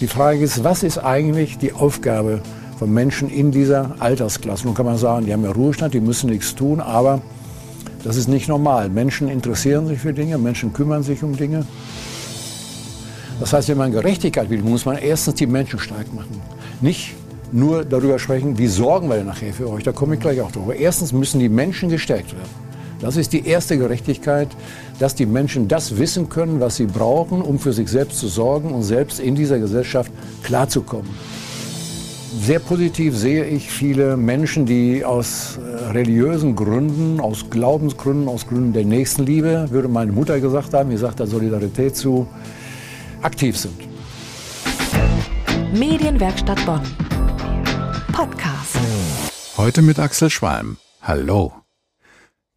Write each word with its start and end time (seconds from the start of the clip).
Die 0.00 0.08
Frage 0.08 0.40
ist, 0.40 0.64
was 0.64 0.82
ist 0.82 0.98
eigentlich 0.98 1.56
die 1.58 1.72
Aufgabe 1.72 2.40
von 2.78 2.92
Menschen 2.92 3.30
in 3.30 3.52
dieser 3.52 3.94
Altersklasse? 4.00 4.66
Nun 4.66 4.74
kann 4.74 4.86
man 4.86 4.98
sagen, 4.98 5.24
die 5.24 5.32
haben 5.32 5.44
ja 5.44 5.52
Ruhestand, 5.52 5.94
die 5.94 6.00
müssen 6.00 6.30
nichts 6.30 6.54
tun, 6.54 6.80
aber 6.80 7.22
das 8.02 8.16
ist 8.16 8.26
nicht 8.26 8.48
normal. 8.48 8.88
Menschen 8.88 9.28
interessieren 9.28 9.86
sich 9.86 10.00
für 10.00 10.12
Dinge, 10.12 10.36
Menschen 10.36 10.72
kümmern 10.72 11.04
sich 11.04 11.22
um 11.22 11.36
Dinge. 11.36 11.64
Das 13.38 13.52
heißt, 13.52 13.68
wenn 13.68 13.78
man 13.78 13.92
Gerechtigkeit 13.92 14.50
will, 14.50 14.62
muss 14.62 14.84
man 14.84 14.98
erstens 14.98 15.36
die 15.36 15.46
Menschen 15.46 15.78
stark 15.78 16.12
machen. 16.12 16.42
Nicht 16.80 17.14
nur 17.52 17.84
darüber 17.84 18.18
sprechen, 18.18 18.58
wie 18.58 18.66
sorgen 18.66 19.08
wir 19.08 19.16
denn 19.16 19.26
nachher 19.26 19.52
für 19.52 19.70
euch. 19.70 19.84
Da 19.84 19.92
komme 19.92 20.14
ich 20.14 20.20
gleich 20.20 20.40
auch 20.40 20.50
drüber. 20.50 20.74
Erstens 20.74 21.12
müssen 21.12 21.38
die 21.38 21.48
Menschen 21.48 21.88
gestärkt 21.88 22.32
werden. 22.32 22.73
Das 23.00 23.16
ist 23.16 23.32
die 23.32 23.46
erste 23.46 23.76
Gerechtigkeit, 23.78 24.48
dass 24.98 25.14
die 25.14 25.26
Menschen 25.26 25.68
das 25.68 25.98
wissen 25.98 26.28
können, 26.28 26.60
was 26.60 26.76
sie 26.76 26.86
brauchen, 26.86 27.42
um 27.42 27.58
für 27.58 27.72
sich 27.72 27.88
selbst 27.88 28.18
zu 28.18 28.28
sorgen 28.28 28.72
und 28.72 28.82
selbst 28.82 29.20
in 29.20 29.34
dieser 29.34 29.58
Gesellschaft 29.58 30.12
klarzukommen. 30.42 31.10
Sehr 32.40 32.58
positiv 32.58 33.16
sehe 33.16 33.44
ich 33.44 33.70
viele 33.70 34.16
Menschen, 34.16 34.66
die 34.66 35.04
aus 35.04 35.58
äh, 35.58 35.92
religiösen 35.92 36.56
Gründen, 36.56 37.20
aus 37.20 37.48
Glaubensgründen, 37.48 38.28
aus 38.28 38.46
Gründen 38.46 38.72
der 38.72 38.84
Nächstenliebe, 38.84 39.68
würde 39.70 39.88
meine 39.88 40.12
Mutter 40.12 40.40
gesagt 40.40 40.74
haben, 40.74 40.90
ihr 40.90 40.98
sagt 40.98 41.20
der 41.20 41.26
Solidarität 41.28 41.96
zu, 41.96 42.26
aktiv 43.22 43.56
sind. 43.56 43.74
Medienwerkstatt 45.72 46.64
Bonn. 46.66 46.82
Podcast. 48.12 48.78
Heute 49.56 49.82
mit 49.82 49.98
Axel 49.98 50.30
Schwalm. 50.30 50.76
Hallo. 51.02 51.63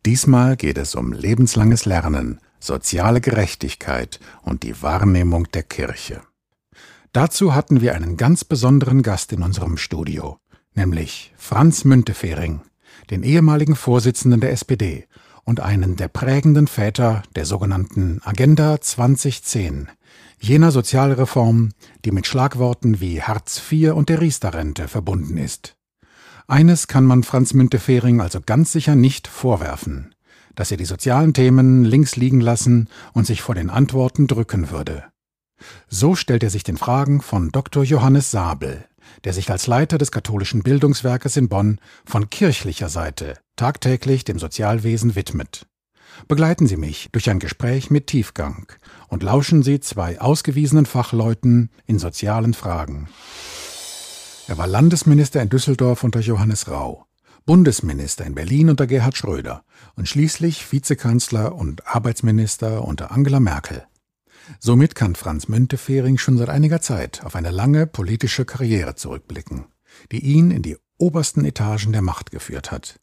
Diesmal 0.07 0.55
geht 0.55 0.77
es 0.77 0.95
um 0.95 1.11
lebenslanges 1.11 1.83
Lernen, 1.83 2.39
soziale 2.61 3.19
Gerechtigkeit 3.19 4.21
und 4.41 4.63
die 4.63 4.81
Wahrnehmung 4.81 5.51
der 5.51 5.63
Kirche. 5.63 6.21
Dazu 7.11 7.53
hatten 7.53 7.81
wir 7.81 7.93
einen 7.93 8.15
ganz 8.15 8.45
besonderen 8.45 9.01
Gast 9.01 9.33
in 9.33 9.43
unserem 9.43 9.75
Studio, 9.75 10.37
nämlich 10.73 11.33
Franz 11.35 11.83
Müntefering, 11.83 12.61
den 13.09 13.21
ehemaligen 13.21 13.75
Vorsitzenden 13.75 14.39
der 14.39 14.53
SPD 14.53 15.07
und 15.43 15.59
einen 15.59 15.97
der 15.97 16.07
prägenden 16.07 16.67
Väter 16.67 17.21
der 17.35 17.43
sogenannten 17.43 18.21
Agenda 18.23 18.79
2010, 18.79 19.89
jener 20.39 20.71
Sozialreform, 20.71 21.73
die 22.05 22.11
mit 22.11 22.27
Schlagworten 22.27 23.01
wie 23.01 23.21
Hartz 23.23 23.61
IV 23.69 23.91
und 23.91 24.07
der 24.07 24.21
Riester-Rente 24.21 24.87
verbunden 24.87 25.35
ist. 25.35 25.76
Eines 26.49 26.87
kann 26.87 27.03
man 27.03 27.23
Franz 27.23 27.53
Müntefering 27.53 28.21
also 28.21 28.39
ganz 28.39 28.71
sicher 28.71 28.95
nicht 28.95 29.27
vorwerfen, 29.27 30.15
dass 30.55 30.71
er 30.71 30.77
die 30.77 30.85
sozialen 30.85 31.33
Themen 31.33 31.83
links 31.83 32.15
liegen 32.15 32.39
lassen 32.39 32.87
und 33.11 33.27
sich 33.27 33.41
vor 33.41 33.53
den 33.53 33.69
Antworten 33.69 34.27
drücken 34.27 34.71
würde. 34.71 35.03
So 35.89 36.15
stellt 36.15 36.43
er 36.43 36.49
sich 36.49 36.63
den 36.63 36.77
Fragen 36.77 37.21
von 37.21 37.49
Dr. 37.49 37.83
Johannes 37.83 38.31
Sabel, 38.31 38.85
der 39.25 39.33
sich 39.33 39.51
als 39.51 39.67
Leiter 39.67 39.97
des 39.97 40.09
katholischen 40.09 40.63
Bildungswerkes 40.63 41.35
in 41.35 41.49
Bonn 41.49 41.79
von 42.05 42.29
kirchlicher 42.29 42.87
Seite 42.87 43.33
tagtäglich 43.57 44.23
dem 44.23 44.39
Sozialwesen 44.39 45.15
widmet. 45.15 45.67
Begleiten 46.29 46.65
Sie 46.65 46.77
mich 46.77 47.09
durch 47.11 47.29
ein 47.29 47.39
Gespräch 47.39 47.89
mit 47.89 48.07
Tiefgang 48.07 48.71
und 49.09 49.21
lauschen 49.21 49.63
Sie 49.63 49.81
zwei 49.81 50.21
ausgewiesenen 50.21 50.85
Fachleuten 50.85 51.71
in 51.85 51.99
sozialen 51.99 52.53
Fragen. 52.53 53.09
Er 54.47 54.57
war 54.57 54.65
Landesminister 54.67 55.41
in 55.41 55.49
Düsseldorf 55.49 56.05
unter 56.05 56.21
Johannes 56.21 56.69
Rau, 56.69 57.05
Bundesminister 57.45 58.25
in 58.25 58.33
Berlin 58.33 58.69
unter 58.69 58.87
Gerhard 58.87 59.17
Schröder 59.17 59.65
und 59.95 60.07
schließlich 60.07 60.71
Vizekanzler 60.71 61.53
und 61.53 61.85
Arbeitsminister 61.85 62.85
unter 62.85 63.11
Angela 63.11 63.41
Merkel. 63.41 63.85
Somit 64.59 64.95
kann 64.95 65.15
Franz 65.15 65.49
Müntefering 65.49 66.17
schon 66.17 66.37
seit 66.37 66.47
einiger 66.47 66.79
Zeit 66.79 67.25
auf 67.25 67.35
eine 67.35 67.51
lange 67.51 67.87
politische 67.87 68.45
Karriere 68.45 68.95
zurückblicken, 68.95 69.65
die 70.13 70.23
ihn 70.23 70.51
in 70.51 70.61
die 70.61 70.77
obersten 70.97 71.43
Etagen 71.43 71.91
der 71.91 72.01
Macht 72.01 72.31
geführt 72.31 72.71
hat. 72.71 73.01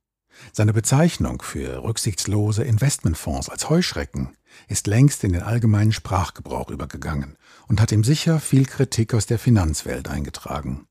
Seine 0.53 0.73
Bezeichnung 0.73 1.43
für 1.43 1.83
rücksichtslose 1.83 2.65
Investmentfonds 2.65 3.51
als 3.51 3.69
Heuschrecken 3.69 4.31
ist 4.67 4.87
längst 4.87 5.23
in 5.25 5.35
den 5.35 5.43
allgemeinen 5.43 5.93
Sprachgebrauch 5.93 6.71
übergegangen 6.71 7.37
und 7.69 7.83
hat 7.83 7.93
ihm 7.93 8.03
sicher 8.03 8.41
viel 8.41 8.65
Kritik 8.65 9.13
aus 9.13 9.27
der 9.27 9.39
Finanzwelt 9.39 10.09
eingetragen. 10.09 10.87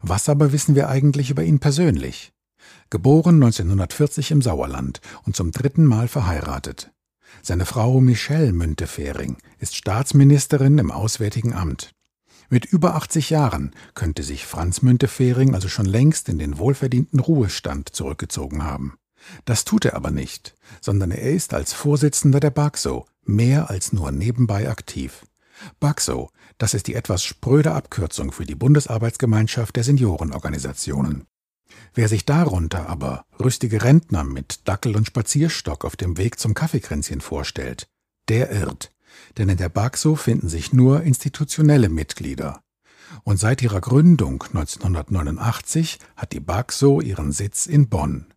Was 0.00 0.28
aber 0.28 0.52
wissen 0.52 0.74
wir 0.74 0.88
eigentlich 0.88 1.30
über 1.30 1.44
ihn 1.44 1.58
persönlich? 1.58 2.32
Geboren 2.90 3.36
1940 3.36 4.30
im 4.30 4.42
Sauerland 4.42 5.00
und 5.24 5.36
zum 5.36 5.50
dritten 5.50 5.84
Mal 5.84 6.08
verheiratet. 6.08 6.92
Seine 7.40 7.64
Frau 7.64 8.00
Michelle 8.00 8.52
Müntefering 8.52 9.36
ist 9.58 9.76
Staatsministerin 9.76 10.78
im 10.78 10.90
Auswärtigen 10.90 11.54
Amt. 11.54 11.92
Mit 12.50 12.66
über 12.66 12.94
80 12.96 13.30
Jahren 13.30 13.74
könnte 13.94 14.22
sich 14.22 14.44
Franz 14.44 14.82
Müntefering 14.82 15.54
also 15.54 15.68
schon 15.68 15.86
längst 15.86 16.28
in 16.28 16.38
den 16.38 16.58
wohlverdienten 16.58 17.18
Ruhestand 17.18 17.88
zurückgezogen 17.94 18.62
haben. 18.62 18.98
Das 19.44 19.64
tut 19.64 19.86
er 19.86 19.96
aber 19.96 20.10
nicht, 20.10 20.54
sondern 20.80 21.12
er 21.12 21.32
ist 21.32 21.54
als 21.54 21.72
Vorsitzender 21.72 22.40
der 22.40 22.50
BAXO 22.50 23.06
mehr 23.24 23.70
als 23.70 23.92
nur 23.92 24.12
nebenbei 24.12 24.68
aktiv. 24.68 25.24
BAXO, 25.80 26.30
das 26.58 26.74
ist 26.74 26.86
die 26.86 26.94
etwas 26.94 27.24
spröde 27.24 27.72
Abkürzung 27.72 28.32
für 28.32 28.44
die 28.44 28.54
Bundesarbeitsgemeinschaft 28.54 29.76
der 29.76 29.84
Seniorenorganisationen. 29.84 31.26
Wer 31.94 32.08
sich 32.08 32.24
darunter 32.24 32.88
aber 32.88 33.24
rüstige 33.40 33.82
Rentner 33.82 34.24
mit 34.24 34.68
Dackel 34.68 34.96
und 34.96 35.06
Spazierstock 35.06 35.84
auf 35.84 35.96
dem 35.96 36.16
Weg 36.16 36.38
zum 36.38 36.54
Kaffeekränzchen 36.54 37.20
vorstellt, 37.20 37.88
der 38.28 38.50
irrt, 38.50 38.92
denn 39.38 39.48
in 39.48 39.56
der 39.56 39.68
BAXO 39.68 40.14
finden 40.14 40.48
sich 40.48 40.72
nur 40.72 41.02
institutionelle 41.02 41.88
Mitglieder. 41.88 42.60
Und 43.24 43.38
seit 43.38 43.62
ihrer 43.62 43.80
Gründung 43.80 44.42
1989 44.42 45.98
hat 46.16 46.32
die 46.32 46.40
BAXO 46.40 47.00
ihren 47.00 47.32
Sitz 47.32 47.66
in 47.66 47.88
Bonn. 47.88 48.32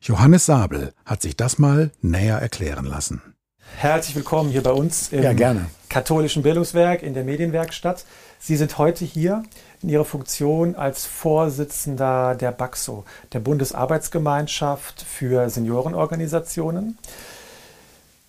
Johannes 0.00 0.46
Sabel 0.46 0.92
hat 1.04 1.22
sich 1.22 1.36
das 1.36 1.58
mal 1.58 1.92
näher 2.00 2.38
erklären 2.38 2.84
lassen. 2.84 3.34
Herzlich 3.76 4.16
willkommen 4.16 4.50
hier 4.50 4.62
bei 4.62 4.72
uns 4.72 5.08
im 5.12 5.22
Ja, 5.22 5.56
katholischen 5.88 6.42
Bildungswerk 6.42 7.02
in 7.02 7.14
der 7.14 7.24
Medienwerkstatt. 7.24 8.04
Sie 8.38 8.56
sind 8.56 8.78
heute 8.78 9.04
hier 9.04 9.42
in 9.82 9.88
Ihrer 9.88 10.04
Funktion 10.04 10.74
als 10.74 11.06
Vorsitzender 11.06 12.34
der 12.34 12.52
BAXO, 12.52 13.04
der 13.32 13.40
Bundesarbeitsgemeinschaft 13.40 15.02
für 15.02 15.48
Seniorenorganisationen. 15.48 16.98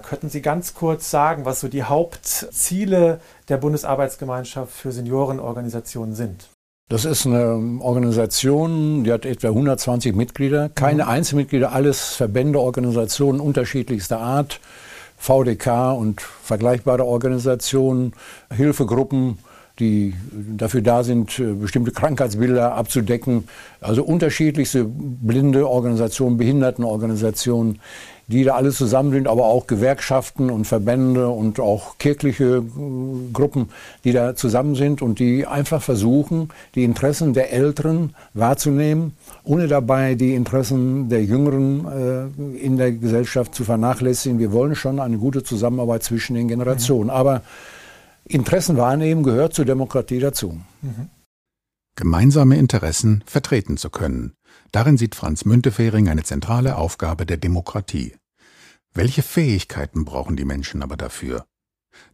Könnten 0.01 0.29
Sie 0.29 0.41
ganz 0.41 0.73
kurz 0.73 1.11
sagen, 1.11 1.45
was 1.45 1.59
so 1.59 1.67
die 1.67 1.83
Hauptziele 1.83 3.19
der 3.49 3.57
Bundesarbeitsgemeinschaft 3.57 4.71
für 4.71 4.91
Seniorenorganisationen 4.91 6.15
sind? 6.15 6.49
Das 6.89 7.05
ist 7.05 7.27
eine 7.27 7.79
Organisation, 7.81 9.03
die 9.03 9.11
hat 9.11 9.23
etwa 9.23 9.49
120 9.49 10.15
Mitglieder, 10.15 10.69
keine 10.69 11.03
Mhm. 11.03 11.09
Einzelmitglieder, 11.09 11.71
alles 11.71 12.15
Verbände, 12.15 12.59
Organisationen 12.59 13.39
unterschiedlichster 13.39 14.19
Art, 14.19 14.59
VDK 15.19 15.93
und 15.93 16.21
vergleichbare 16.21 17.05
Organisationen, 17.05 18.13
Hilfegruppen, 18.51 19.37
die 19.79 20.13
dafür 20.31 20.81
da 20.81 21.03
sind, 21.03 21.37
äh, 21.39 21.53
bestimmte 21.53 21.91
Krankheitsbilder 21.91 22.73
abzudecken. 22.73 23.47
Also 23.81 24.03
unterschiedlichste 24.03 24.85
blinde 24.85 25.69
Organisationen, 25.69 26.37
Behindertenorganisationen, 26.37 27.79
die 28.29 28.43
da 28.43 28.55
alle 28.55 28.71
zusammen 28.71 29.11
sind, 29.11 29.27
aber 29.27 29.45
auch 29.45 29.65
Gewerkschaften 29.65 30.51
und 30.51 30.65
Verbände 30.65 31.29
und 31.29 31.59
auch 31.59 31.97
kirchliche 31.97 32.57
äh, 32.57 33.31
Gruppen, 33.33 33.69
die 34.03 34.11
da 34.11 34.35
zusammen 34.35 34.75
sind 34.75 35.01
und 35.01 35.19
die 35.19 35.47
einfach 35.47 35.81
versuchen, 35.81 36.49
die 36.75 36.83
Interessen 36.83 37.33
der 37.33 37.51
Älteren 37.51 38.15
wahrzunehmen, 38.35 39.13
ohne 39.43 39.67
dabei 39.67 40.13
die 40.13 40.35
Interessen 40.35 41.09
der 41.09 41.23
Jüngeren 41.23 41.85
äh, 42.37 42.63
in 42.63 42.77
der 42.77 42.91
Gesellschaft 42.91 43.55
zu 43.55 43.63
vernachlässigen. 43.63 44.37
Wir 44.37 44.51
wollen 44.51 44.75
schon 44.75 44.99
eine 44.99 45.17
gute 45.17 45.43
Zusammenarbeit 45.43 46.03
zwischen 46.03 46.35
den 46.35 46.47
Generationen. 46.47 47.09
Aber 47.09 47.41
Interessen 48.25 48.77
wahrnehmen 48.77 49.23
gehört 49.23 49.55
zur 49.55 49.65
Demokratie 49.65 50.19
dazu. 50.19 50.59
Gemeinsame 51.95 52.57
Interessen 52.57 53.23
vertreten 53.25 53.77
zu 53.77 53.89
können. 53.89 54.33
Darin 54.71 54.97
sieht 54.97 55.15
Franz 55.15 55.45
Müntefering 55.45 56.09
eine 56.09 56.23
zentrale 56.23 56.75
Aufgabe 56.75 57.25
der 57.25 57.37
Demokratie. 57.37 58.15
Welche 58.93 59.21
Fähigkeiten 59.21 60.05
brauchen 60.05 60.35
die 60.35 60.45
Menschen 60.45 60.83
aber 60.83 60.97
dafür? 60.97 61.45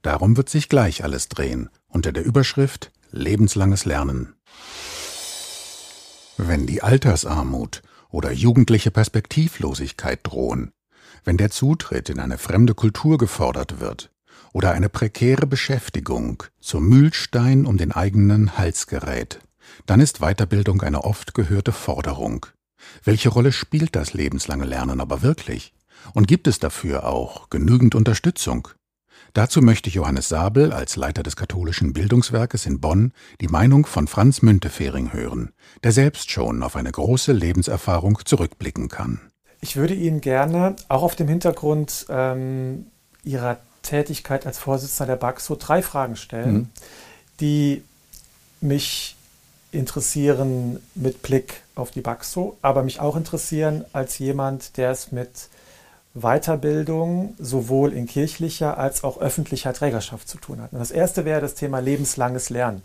Darum 0.02 0.38
wird 0.38 0.50
sich 0.50 0.70
gleich 0.70 1.04
alles 1.04 1.30
drehen, 1.30 1.70
unter 1.88 2.12
der 2.12 2.24
Überschrift 2.24 2.92
Lebenslanges 3.12 3.86
Lernen. 3.86 4.36
Wenn 6.38 6.66
die 6.66 6.82
Altersarmut 6.84 7.82
oder 8.10 8.32
jugendliche 8.32 8.92
Perspektivlosigkeit 8.92 10.20
drohen, 10.24 10.72
wenn 11.24 11.38
der 11.38 11.50
Zutritt 11.50 12.10
in 12.10 12.20
eine 12.20 12.38
fremde 12.38 12.74
Kultur 12.74 13.18
gefordert 13.18 13.80
wird 13.80 14.12
oder 14.54 14.72
eine 14.72 14.90
prekäre 14.90 15.48
Beschäftigung 15.48 16.44
zum 16.60 16.88
Mühlstein 16.88 17.66
um 17.66 17.78
den 17.78 17.92
eigenen 17.92 18.58
Hals 18.58 18.88
gerät, 18.88 19.40
dann 19.86 20.00
ist 20.00 20.20
Weiterbildung 20.20 20.82
eine 20.82 21.04
oft 21.04 21.34
gehörte 21.34 21.72
Forderung. 21.72 22.46
Welche 23.04 23.30
Rolle 23.30 23.52
spielt 23.52 23.96
das 23.96 24.14
lebenslange 24.14 24.66
Lernen 24.66 25.02
aber 25.02 25.22
wirklich? 25.22 25.74
Und 26.14 26.28
gibt 26.28 26.48
es 26.48 26.60
dafür 26.60 27.06
auch 27.06 27.50
genügend 27.50 27.96
Unterstützung? 27.96 28.68
Dazu 29.34 29.62
möchte 29.62 29.90
Johannes 29.90 30.30
Sabel 30.30 30.72
als 30.72 30.96
Leiter 30.96 31.22
des 31.22 31.36
katholischen 31.36 31.92
Bildungswerkes 31.92 32.66
in 32.66 32.80
Bonn 32.80 33.12
die 33.42 33.50
Meinung 33.50 33.86
von 33.86 34.08
Franz 34.08 34.42
Müntefering 34.42 35.12
hören, 35.12 35.52
der 35.84 35.92
selbst 35.92 36.32
schon 36.32 36.64
auf 36.64 36.76
eine 36.76 36.92
große 36.92 37.34
Lebenserfahrung 37.34 38.20
zurückblicken 38.24 38.88
kann. 38.88 39.20
Ich 39.60 39.76
würde 39.76 39.94
Ihnen 39.94 40.22
gerne 40.22 40.76
auch 40.88 41.04
auf 41.04 41.16
dem 41.16 41.28
Hintergrund 41.28 42.06
ähm, 42.08 42.86
Ihrer 43.24 43.58
Tätigkeit 43.82 44.46
als 44.46 44.58
Vorsitzender 44.58 45.14
der 45.14 45.20
BAXO 45.20 45.56
drei 45.56 45.82
Fragen 45.82 46.16
stellen, 46.16 46.54
mhm. 46.54 46.70
die 47.42 47.84
mich 48.62 49.15
interessieren 49.76 50.80
mit 50.96 51.22
Blick 51.22 51.62
auf 51.76 51.92
die 51.92 52.02
BAXO, 52.02 52.58
aber 52.62 52.84
mich 52.84 53.00
auch 53.00 53.16
interessieren 53.16 53.86
als 53.94 54.18
jemand, 54.20 54.78
der 54.78 54.92
es 54.92 55.12
mit 55.12 55.50
Weiterbildung 56.16 57.36
sowohl 57.38 57.92
in 57.92 58.08
kirchlicher 58.08 58.78
als 58.78 59.04
auch 59.04 59.20
öffentlicher 59.20 59.74
Trägerschaft 59.74 60.30
zu 60.30 60.38
tun 60.38 60.62
hat. 60.62 60.72
Und 60.72 60.80
das 60.80 60.92
erste 60.92 61.26
wäre 61.26 61.42
das 61.42 61.56
Thema 61.56 61.80
lebenslanges 61.80 62.50
Lernen. 62.50 62.82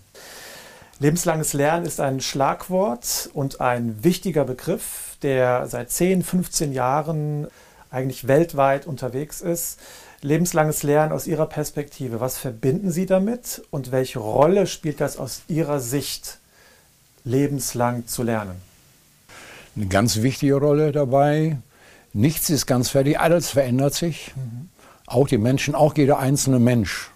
Lebenslanges 0.99 1.55
Lernen 1.55 1.87
ist 1.87 2.01
ein 2.01 2.21
Schlagwort 2.21 3.31
und 3.33 3.61
ein 3.61 4.03
wichtiger 4.03 4.45
Begriff, 4.45 5.17
der 5.23 5.67
seit 5.69 5.91
10, 5.91 6.23
15 6.25 6.73
Jahren 6.73 7.47
eigentlich 7.91 8.27
weltweit 8.27 8.87
unterwegs 8.87 9.41
ist. 9.41 9.79
Lebenslanges 10.23 10.83
Lernen 10.83 11.13
aus 11.13 11.27
Ihrer 11.27 11.47
Perspektive, 11.47 12.21
was 12.21 12.37
verbinden 12.37 12.91
Sie 12.91 13.07
damit 13.07 13.63
und 13.71 13.93
welche 13.93 14.19
Rolle 14.19 14.67
spielt 14.67 15.01
das 15.01 15.17
aus 15.17 15.43
Ihrer 15.49 15.81
Sicht, 15.81 16.40
lebenslang 17.25 18.07
zu 18.07 18.23
lernen? 18.23 18.57
Eine 19.77 19.87
ganz 19.87 20.23
wichtige 20.23 20.55
Rolle 20.55 20.93
dabei. 20.93 21.59
Nichts 22.13 22.51
ist 22.51 22.67
ganz 22.67 22.91
fertig, 22.91 23.21
alles 23.21 23.51
verändert 23.51 23.95
sich. 23.95 24.33
Mhm. 24.35 24.69
Auch 25.07 25.29
die 25.29 25.39
Menschen, 25.39 25.75
auch 25.75 25.97
jeder 25.97 26.19
einzelne 26.19 26.59
Mensch 26.59 27.11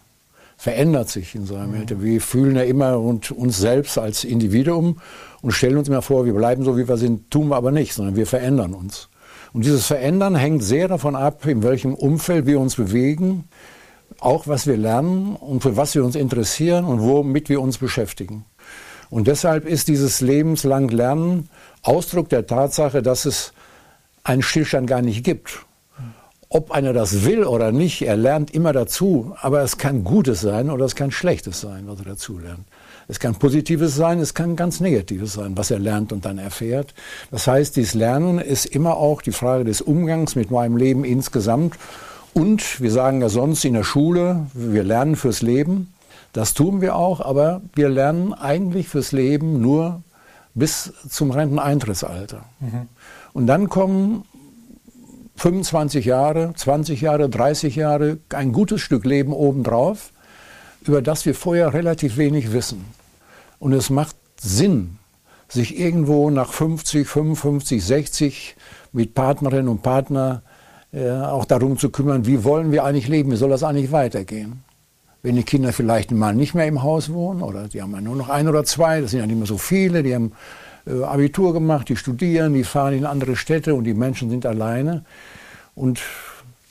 verändert 0.57 1.11
sich 1.11 1.35
in 1.35 1.47
seinem 1.47 1.73
mhm. 1.73 1.81
Alter. 1.81 2.03
Wir 2.03 2.21
fühlen 2.21 2.57
ja 2.57 2.63
immer 2.63 2.99
und 3.01 3.31
uns 3.31 3.59
selbst 3.59 3.99
als 3.99 4.25
Individuum 4.25 5.01
und 5.43 5.53
stellen 5.53 5.77
uns 5.77 5.89
immer 5.89 6.03
vor, 6.03 6.25
wir 6.25 6.33
bleiben 6.33 6.65
so, 6.65 6.77
wie 6.77 6.89
wir 6.89 6.97
sind, 6.97 7.31
tun 7.31 7.49
wir 7.49 7.57
aber 7.57 7.71
nicht, 7.71 7.93
sondern 7.93 8.17
wir 8.17 8.27
verändern 8.27 8.73
uns. 8.73 9.09
Und 9.53 9.65
dieses 9.65 9.87
Verändern 9.87 10.35
hängt 10.35 10.65
sehr 10.65 10.89
davon 10.89 11.15
ab, 11.15 11.47
in 11.47 11.63
welchem 11.63 11.95
Umfeld 11.95 12.47
wir 12.47 12.59
uns 12.59 12.77
bewegen, 12.77 13.45
auch 14.21 14.49
was 14.49 14.67
wir 14.67 14.77
lernen 14.77 15.37
und 15.37 15.63
für 15.63 15.77
was 15.77 15.95
wir 15.95 16.05
uns 16.05 16.17
interessieren 16.17 16.85
und 16.85 17.01
womit 17.01 17.49
wir 17.49 17.61
uns 17.61 17.79
beschäftigen. 17.79 18.45
Und 19.15 19.29
deshalb 19.29 19.65
ist 19.65 19.87
dieses 19.87 20.21
lebenslang 20.21 20.89
Lernen 20.89 21.49
Ausdruck 21.83 22.31
der 22.31 22.49
Tatsache, 22.49 23.01
dass 23.01 23.27
es 23.27 23.53
einen 24.25 24.43
Stillstand 24.43 24.89
gar 24.89 25.03
nicht 25.03 25.23
gibt. 25.23 25.65
Ob 26.49 26.73
einer 26.73 26.93
das 26.93 27.25
will 27.25 27.45
oder 27.45 27.71
nicht, 27.71 28.03
er 28.03 28.17
lernt 28.17 28.53
immer 28.53 28.73
dazu, 28.73 29.37
aber 29.41 29.63
es 29.63 29.79
kann 29.79 30.03
Gutes 30.03 30.41
sein 30.41 30.69
oder 30.69 30.85
es 30.85 30.97
kann 30.97 31.13
Schlechtes 31.13 31.61
sein, 31.61 31.85
was 31.87 32.01
er 32.01 32.07
dazu 32.07 32.41
lernt. 32.41 32.67
Es 33.07 33.21
kann 33.21 33.37
Positives 33.37 33.95
sein, 33.95 34.19
es 34.19 34.35
kann 34.35 34.57
ganz 34.57 34.81
Negatives 34.81 35.35
sein, 35.35 35.57
was 35.57 35.71
er 35.71 35.79
lernt 35.79 36.13
und 36.13 36.25
dann 36.25 36.39
erfährt. 36.39 36.93
Das 37.31 37.47
heißt, 37.47 37.77
dieses 37.77 37.95
Lernen 37.95 38.41
ist 38.41 38.67
immer 38.67 38.97
auch 38.97 39.23
die 39.23 39.31
Frage 39.31 39.63
des 39.63 39.81
Umgangs 39.81 40.35
mit 40.35 40.51
meinem 40.51 40.77
Leben 40.77 41.05
insgesamt. 41.05 41.77
Und 42.33 42.81
wir 42.81 42.91
sagen 42.91 43.21
ja 43.21 43.29
sonst 43.29 43.65
in 43.65 43.75
der 43.75 43.85
Schule, 43.85 44.49
wir 44.55 44.83
lernen 44.83 45.15
fürs 45.15 45.41
Leben. 45.41 45.94
Das 46.35 46.53
tun 46.53 46.83
wir 46.83 46.97
auch, 46.97 47.21
aber 47.21 47.63
wir 47.75 47.89
lernen 47.89 48.35
eigentlich 48.35 48.89
fürs 48.89 49.13
Leben 49.13 49.61
nur 49.61 50.03
bis 50.53 50.93
zum 51.09 51.31
Renteneintrittsalter. 51.31 52.45
Mhm. 52.61 52.89
Und 53.33 53.47
dann 53.47 53.69
kommen 53.69 54.25
25 55.37 56.05
Jahre, 56.05 56.53
20 56.55 57.01
Jahre, 57.01 57.29
30 57.29 57.77
Jahre, 57.77 58.19
ein 58.31 58.53
gutes 58.53 58.81
Stück 58.81 59.05
Leben 59.05 59.33
obendrauf 59.33 60.13
über 60.87 61.03
das 61.03 61.25
wir 61.27 61.35
vorher 61.35 61.73
relativ 61.73 62.17
wenig 62.17 62.53
wissen. 62.53 62.85
Und 63.59 63.73
es 63.73 63.91
macht 63.91 64.17
Sinn, 64.39 64.99
sich 65.49 65.79
irgendwo 65.79 66.31
nach 66.31 66.53
50, 66.53 67.09
55, 67.09 67.85
60 67.85 68.57
mit 68.93 69.15
Partnerinnen 69.15 69.69
und 69.69 69.83
Partnern 69.83 70.43
äh, 70.93 71.11
auch 71.11 71.45
darum 71.45 71.79
zu 71.79 71.91
kümmern, 71.91 72.27
wie 72.27 72.45
wollen 72.45 72.73
wir 72.73 72.85
eigentlich 72.85 73.09
leben, 73.09 73.33
wie 73.33 73.37
soll 73.37 73.51
das 73.51 73.63
eigentlich 73.63 73.93
weitergehen. 73.93 74.63
Wenn 75.25 75.37
die 75.37 75.43
Kinder 75.43 75.73
vielleicht 75.73 76.11
mal 76.11 76.35
nicht 76.35 76.55
mehr 76.55 76.67
im 76.67 76.83
Haus 76.83 77.11
wohnen 77.11 77.41
oder 77.41 77.67
die 77.67 77.81
haben 77.81 77.93
ja 77.93 78.03
nur 78.03 78.15
noch 78.15 78.29
ein 78.29 78.47
oder 78.47 78.63
zwei, 78.63 79.01
das 79.01 79.13
sind 79.13 79.21
ja 79.21 79.27
nicht 79.27 79.39
mehr 79.39 79.47
so 79.47 79.57
viele, 79.57 80.03
die 80.03 80.15
haben 80.15 80.33
äh, 80.87 81.03
Abitur 81.03 81.55
gemacht, 81.55 81.89
die 81.89 81.97
studieren, 81.97 82.53
die 82.53 82.63
fahren 82.63 82.93
in 82.93 83.07
andere 83.07 83.35
Städte 83.35 83.75
und 83.75 83.85
die 83.85 83.95
Menschen 83.95 84.29
sind 84.29 84.45
alleine. 84.45 85.07
Und 85.75 86.03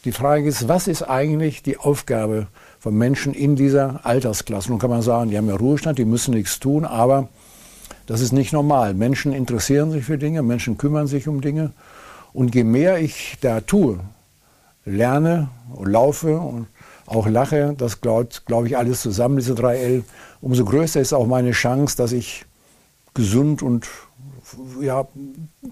die 0.05 0.11
Frage 0.11 0.47
ist, 0.47 0.67
was 0.67 0.87
ist 0.87 1.01
eigentlich 1.01 1.63
die 1.63 1.77
Aufgabe 1.79 2.45
von 2.77 2.95
Menschen 2.95 3.33
in 3.33 3.55
dieser 3.55 4.05
Altersklasse. 4.05 4.69
Nun 4.69 4.77
kann 4.77 4.91
man 4.91 5.01
sagen, 5.01 5.31
die 5.31 5.37
haben 5.39 5.49
ja 5.49 5.55
Ruhestand, 5.55 5.97
die 5.97 6.05
müssen 6.05 6.35
nichts 6.35 6.59
tun, 6.59 6.85
aber 6.85 7.29
das 8.05 8.21
ist 8.21 8.33
nicht 8.33 8.53
normal. 8.53 8.93
Menschen 8.93 9.33
interessieren 9.33 9.89
sich 9.89 10.05
für 10.05 10.19
Dinge, 10.19 10.43
Menschen 10.43 10.77
kümmern 10.77 11.07
sich 11.07 11.27
um 11.27 11.41
Dinge. 11.41 11.71
Und 12.33 12.53
je 12.53 12.65
mehr 12.65 12.99
ich 12.99 13.39
da 13.41 13.61
tue, 13.61 13.99
lerne 14.85 15.49
und 15.73 15.91
laufe 15.91 16.37
und 16.37 16.67
auch 17.05 17.27
lache, 17.27 17.75
das 17.77 18.01
glaubt, 18.01 18.45
glaube 18.45 18.67
ich, 18.67 18.77
alles 18.77 19.01
zusammen, 19.01 19.37
diese 19.37 19.55
drei 19.55 19.77
L, 19.77 20.03
umso 20.41 20.65
größer 20.65 21.01
ist 21.01 21.13
auch 21.13 21.27
meine 21.27 21.51
Chance, 21.51 21.97
dass 21.97 22.11
ich 22.11 22.45
gesund 23.13 23.61
und 23.61 23.87
ja, 24.81 25.07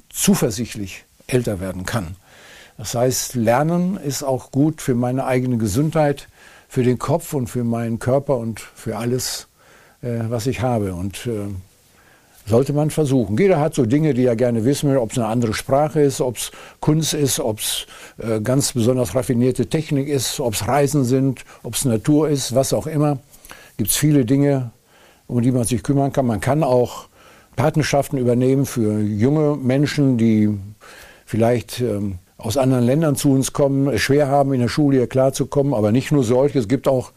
zuversichtlich 0.10 1.06
älter 1.28 1.60
werden 1.60 1.86
kann. 1.86 2.16
Das 2.78 2.95
heißt, 2.95 3.36
Lernen 3.36 3.98
ist 3.98 4.24
auch 4.24 4.51
gut 4.51 4.81
für 4.81 4.95
meine 4.95 5.25
eigene 5.25 5.57
Gesundheit, 5.57 6.28
für 6.68 6.83
den 6.83 6.98
Kopf 6.98 7.34
und 7.34 7.48
für 7.48 7.63
meinen 7.63 8.00
Körper 8.00 8.38
und 8.38 8.60
für 8.60 8.98
alles, 8.98 9.48
äh, 10.01 10.22
was 10.30 10.48
ich 10.48 10.62
habe. 10.62 10.94
Und 10.94 11.27
äh, 11.27 11.50
sollte 12.45 12.73
man 12.73 12.89
versuchen. 12.89 13.38
Jeder 13.38 13.59
hat 13.59 13.75
so 13.75 13.85
Dinge, 13.85 14.13
die 14.13 14.25
er 14.25 14.35
gerne 14.35 14.65
wissen 14.65 14.89
will, 14.89 14.97
ob 14.97 15.11
es 15.11 15.17
eine 15.17 15.27
andere 15.27 15.53
Sprache 15.53 16.01
ist, 16.01 16.21
ob 16.21 16.38
es 16.38 16.51
Kunst 16.79 17.13
ist, 17.13 17.39
ob 17.39 17.59
es 17.59 17.85
äh, 18.17 18.41
ganz 18.41 18.73
besonders 18.73 19.15
raffinierte 19.15 19.67
Technik 19.67 20.07
ist, 20.07 20.39
ob 20.39 20.53
es 20.53 20.67
Reisen 20.67 21.03
sind, 21.03 21.45
ob 21.63 21.75
es 21.75 21.85
Natur 21.85 22.29
ist, 22.29 22.55
was 22.55 22.73
auch 22.73 22.88
immer. 22.88 23.19
Gibt 23.77 23.89
es 23.89 23.97
viele 23.97 24.25
Dinge, 24.25 24.71
um 25.27 25.41
die 25.41 25.51
man 25.51 25.63
sich 25.63 25.83
kümmern 25.83 26.11
kann. 26.11 26.25
Man 26.25 26.41
kann 26.41 26.63
auch 26.63 27.07
Patenschaften 27.55 28.17
übernehmen 28.17 28.65
für 28.65 28.99
junge 28.99 29.55
Menschen, 29.55 30.17
die 30.17 30.49
vielleicht 31.25 31.79
ähm, 31.79 32.17
aus 32.38 32.57
anderen 32.57 32.83
Ländern 32.83 33.15
zu 33.15 33.31
uns 33.31 33.53
kommen, 33.53 33.88
es 33.88 34.01
schwer 34.01 34.27
haben, 34.27 34.53
in 34.53 34.61
der 34.61 34.67
Schule 34.67 34.97
hier 34.97 35.07
klarzukommen, 35.07 35.73
aber 35.73 35.91
nicht 35.91 36.11
nur 36.11 36.23
solche, 36.23 36.59
es 36.59 36.67
gibt 36.67 36.88
auch 36.88 37.11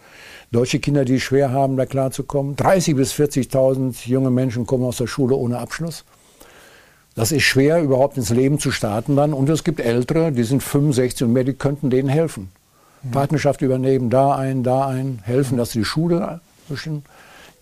deutsche 0.55 0.79
Kinder, 0.79 1.05
die 1.05 1.17
es 1.17 1.23
schwer 1.23 1.51
haben, 1.51 1.77
da 1.77 1.87
klarzukommen. 1.87 2.57
30.000 2.57 2.95
bis 2.97 3.13
40.000 3.13 4.09
junge 4.09 4.31
Menschen 4.31 4.67
kommen 4.67 4.85
aus 4.85 4.99
der 4.99 5.07
Schule 5.07 5.37
ohne 5.37 5.59
Abschluss. 5.59 6.05
Das 7.15 7.33
ist 7.33 7.43
schwer, 7.45 7.83
überhaupt 7.83 8.17
ins 8.17 8.31
Leben 8.31 8.59
zu 8.59 8.71
starten 8.71 9.17
dann. 9.17 9.33
Und 9.33 9.49
es 9.49 9.65
gibt 9.65 9.81
Ältere, 9.81 10.33
die 10.33 10.43
sind 10.43 10.63
65 10.63 11.25
und 11.25 11.33
mehr, 11.33 11.45
die 11.45 11.55
könnten 11.55 11.91
denen 11.91 12.09
helfen. 12.09 12.51
Mhm. 13.03 13.11
Partnerschaft 13.11 13.63
übernehmen, 13.63 14.11
da 14.11 14.35
ein, 14.35 14.63
da 14.63 14.87
ein, 14.87 15.21
helfen, 15.23 15.57
dass 15.59 15.73
sie 15.73 15.81
die 15.81 15.85
Schule 15.85 16.41
bisschen 16.69 17.05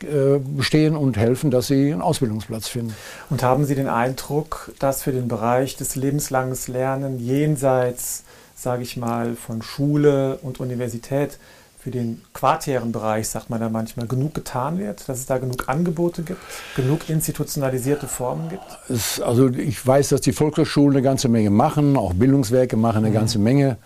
äh, 0.02 0.38
bestehen 0.38 0.96
und 0.96 1.16
helfen, 1.16 1.50
dass 1.50 1.66
sie 1.68 1.92
einen 1.92 2.02
Ausbildungsplatz 2.02 2.68
finden. 2.68 2.94
Und 3.30 3.42
haben 3.42 3.64
Sie 3.64 3.74
den 3.74 3.88
Eindruck, 3.88 4.72
dass 4.78 5.02
für 5.02 5.12
den 5.12 5.28
Bereich 5.28 5.76
des 5.76 5.96
lebenslangen 5.96 6.56
Lernen 6.68 7.18
jenseits, 7.18 8.24
sage 8.54 8.82
ich 8.82 8.96
mal, 8.96 9.34
von 9.34 9.62
Schule 9.62 10.38
und 10.42 10.60
Universität 10.60 11.38
für 11.82 11.90
den 11.90 12.22
quartären 12.32 12.92
Bereich, 12.92 13.28
sagt 13.28 13.50
man 13.50 13.60
da 13.60 13.68
manchmal, 13.68 14.06
genug 14.06 14.34
getan 14.34 14.78
wird, 14.78 15.08
dass 15.08 15.18
es 15.18 15.26
da 15.26 15.38
genug 15.38 15.68
Angebote 15.68 16.22
gibt, 16.22 16.40
genug 16.76 17.10
institutionalisierte 17.10 18.06
Formen 18.06 18.50
gibt? 18.50 18.62
Es, 18.88 19.20
also 19.20 19.48
ich 19.48 19.84
weiß, 19.84 20.10
dass 20.10 20.20
die 20.20 20.32
Volkshochschulen 20.32 20.92
eine 20.96 21.02
ganze 21.02 21.28
Menge 21.28 21.50
machen, 21.50 21.96
auch 21.96 22.14
Bildungswerke 22.14 22.76
machen 22.76 22.98
eine 22.98 23.10
mhm. 23.10 23.14
ganze 23.14 23.40
Menge 23.40 23.78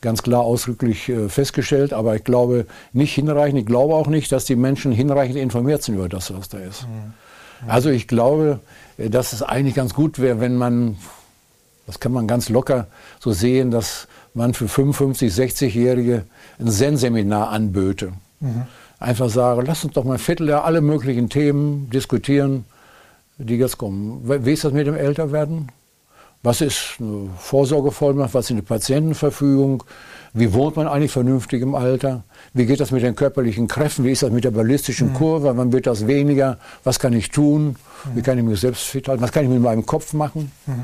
ganz 0.00 0.22
klar 0.22 0.42
ausdrücklich 0.42 1.08
äh, 1.08 1.28
festgestellt, 1.28 1.92
aber 1.92 2.16
ich 2.16 2.24
glaube 2.24 2.66
nicht 2.92 3.14
hinreichend. 3.14 3.60
Ich 3.60 3.66
glaube 3.66 3.94
auch 3.94 4.08
nicht, 4.08 4.32
dass 4.32 4.44
die 4.44 4.56
Menschen 4.56 4.90
hinreichend 4.90 5.36
informiert 5.36 5.82
sind 5.82 5.94
über 5.94 6.08
das, 6.08 6.36
was 6.36 6.48
da 6.48 6.58
ist. 6.58 6.82
Mhm. 6.82 7.68
Also 7.68 7.88
ich 7.90 8.08
glaube, 8.08 8.58
äh, 8.98 9.10
dass 9.10 9.32
es 9.32 9.42
eigentlich 9.42 9.76
ganz 9.76 9.94
gut 9.94 10.18
wäre, 10.18 10.40
wenn 10.40 10.56
man, 10.56 10.96
das 11.86 12.00
kann 12.00 12.12
man 12.12 12.26
ganz 12.26 12.48
locker 12.48 12.88
so 13.20 13.32
sehen, 13.32 13.70
dass 13.70 14.08
man 14.34 14.54
für 14.54 14.68
55, 14.68 15.32
60-Jährige 15.32 16.24
ein 16.58 16.68
Zen-Seminar 16.68 17.50
anböte. 17.50 18.12
Mhm. 18.40 18.62
Einfach 18.98 19.28
sagen, 19.28 19.64
lass 19.66 19.84
uns 19.84 19.94
doch 19.94 20.04
mal 20.04 20.14
ein 20.14 20.18
Vierteljahr 20.18 20.64
alle 20.64 20.80
möglichen 20.80 21.28
Themen 21.28 21.90
diskutieren, 21.90 22.64
die 23.38 23.56
jetzt 23.56 23.78
kommen. 23.78 24.22
Wie 24.24 24.52
ist 24.52 24.64
das 24.64 24.72
mit 24.72 24.86
dem 24.86 24.94
Älterwerden? 24.94 25.70
Was 26.42 26.60
ist 26.60 26.96
eine 27.00 27.30
Vorsorgevollmacht? 27.38 28.34
Was 28.34 28.46
ist 28.46 28.50
eine 28.50 28.62
Patientenverfügung? 28.62 29.82
Wie 30.34 30.52
wohnt 30.52 30.76
man 30.76 30.86
eigentlich 30.86 31.12
vernünftig 31.12 31.62
im 31.62 31.74
Alter? 31.74 32.22
Wie 32.52 32.66
geht 32.66 32.80
das 32.80 32.90
mit 32.90 33.02
den 33.02 33.16
körperlichen 33.16 33.66
Kräften? 33.66 34.04
Wie 34.04 34.10
ist 34.10 34.22
das 34.22 34.30
mit 34.30 34.44
der 34.44 34.50
ballistischen 34.50 35.10
mhm. 35.10 35.14
Kurve? 35.14 35.56
Wann 35.56 35.72
wird 35.72 35.86
das 35.86 36.06
weniger? 36.06 36.58
Was 36.82 36.98
kann 36.98 37.14
ich 37.14 37.30
tun? 37.30 37.68
Mhm. 37.68 37.76
Wie 38.16 38.22
kann 38.22 38.36
ich 38.36 38.44
mich 38.44 38.60
selbst 38.60 38.82
fit 38.82 39.08
halten? 39.08 39.22
Was 39.22 39.32
kann 39.32 39.44
ich 39.44 39.50
mit 39.50 39.62
meinem 39.62 39.86
Kopf 39.86 40.12
machen? 40.12 40.52
Mhm. 40.66 40.82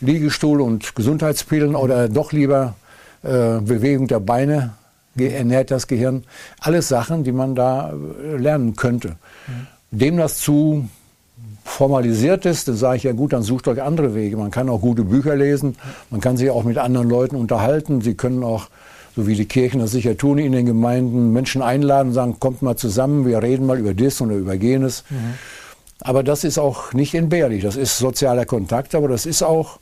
Liegestuhl 0.00 0.60
und 0.60 0.94
Gesundheitspillen 0.94 1.76
oder 1.76 2.08
doch 2.08 2.32
lieber 2.32 2.74
äh, 3.22 3.60
Bewegung 3.60 4.08
der 4.08 4.20
Beine 4.20 4.74
ernährt 5.16 5.70
das 5.70 5.86
Gehirn. 5.86 6.24
Alles 6.60 6.88
Sachen, 6.88 7.24
die 7.24 7.32
man 7.32 7.54
da 7.54 7.92
äh, 7.92 8.36
lernen 8.36 8.76
könnte. 8.76 9.16
Mhm. 9.46 9.98
Dem 9.98 10.16
das 10.16 10.38
zu 10.38 10.88
formalisiert 11.64 12.44
ist, 12.46 12.68
dann 12.68 12.76
sage 12.76 12.96
ich 12.96 13.02
ja 13.04 13.12
gut, 13.12 13.32
dann 13.32 13.42
sucht 13.42 13.68
euch 13.68 13.80
andere 13.82 14.14
Wege. 14.14 14.36
Man 14.36 14.50
kann 14.50 14.68
auch 14.68 14.80
gute 14.80 15.04
Bücher 15.04 15.36
lesen, 15.36 15.76
man 16.10 16.20
kann 16.20 16.36
sich 16.36 16.50
auch 16.50 16.64
mit 16.64 16.78
anderen 16.78 17.08
Leuten 17.08 17.36
unterhalten. 17.36 18.00
Sie 18.00 18.14
können 18.14 18.42
auch, 18.42 18.68
so 19.14 19.26
wie 19.26 19.34
die 19.34 19.44
Kirchen 19.44 19.80
das 19.80 19.92
sicher 19.92 20.16
tun, 20.16 20.38
in 20.38 20.52
den 20.52 20.66
Gemeinden 20.66 21.32
Menschen 21.32 21.62
einladen 21.62 22.08
und 22.08 22.14
sagen, 22.14 22.40
kommt 22.40 22.62
mal 22.62 22.76
zusammen, 22.76 23.26
wir 23.26 23.42
reden 23.42 23.66
mal 23.66 23.78
über 23.78 23.94
das 23.94 24.20
oder 24.20 24.34
über 24.34 24.54
jenes. 24.54 25.04
Mhm. 25.10 25.34
Aber 26.00 26.24
das 26.24 26.42
ist 26.42 26.58
auch 26.58 26.92
nicht 26.94 27.14
entbehrlich. 27.14 27.62
Das 27.62 27.76
ist 27.76 27.98
sozialer 27.98 28.44
Kontakt, 28.44 28.94
aber 28.94 29.08
das 29.08 29.24
ist 29.24 29.42
auch 29.42 29.78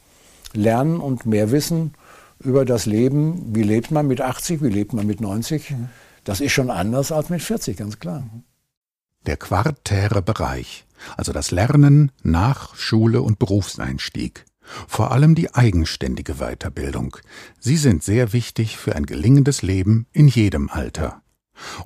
Lernen 0.53 1.01
und 1.01 1.25
mehr 1.25 1.51
Wissen 1.51 1.95
über 2.41 2.65
das 2.65 2.87
Leben. 2.87 3.55
Wie 3.55 3.63
lebt 3.63 3.91
man 3.91 4.07
mit 4.07 4.21
80, 4.21 4.63
wie 4.63 4.69
lebt 4.69 4.93
man 4.93 5.07
mit 5.07 5.21
90? 5.21 5.71
Mhm. 5.71 5.89
Das 6.25 6.41
ist 6.41 6.53
schon 6.53 6.71
anders 6.71 7.13
als 7.13 7.31
mit 7.31 7.43
40, 7.43 7.77
ganz 7.77 7.99
klar. 7.99 8.25
Der 9.27 9.37
quartäre 9.37 10.23
Bereich, 10.23 10.87
also 11.17 11.33
das 11.33 11.51
Lernen 11.51 12.13
nach 12.23 12.75
Schule 12.75 13.23
und 13.23 13.39
Berufseinstieg. 13.39 14.45
Vor 14.87 15.11
allem 15.11 15.35
die 15.35 15.55
eigenständige 15.55 16.35
Weiterbildung. 16.35 17.17
Sie 17.59 17.77
sind 17.77 18.03
sehr 18.03 18.33
wichtig 18.33 18.77
für 18.77 18.95
ein 18.95 19.05
gelingendes 19.05 19.63
Leben 19.63 20.07
in 20.13 20.29
jedem 20.29 20.71
Alter. 20.71 21.23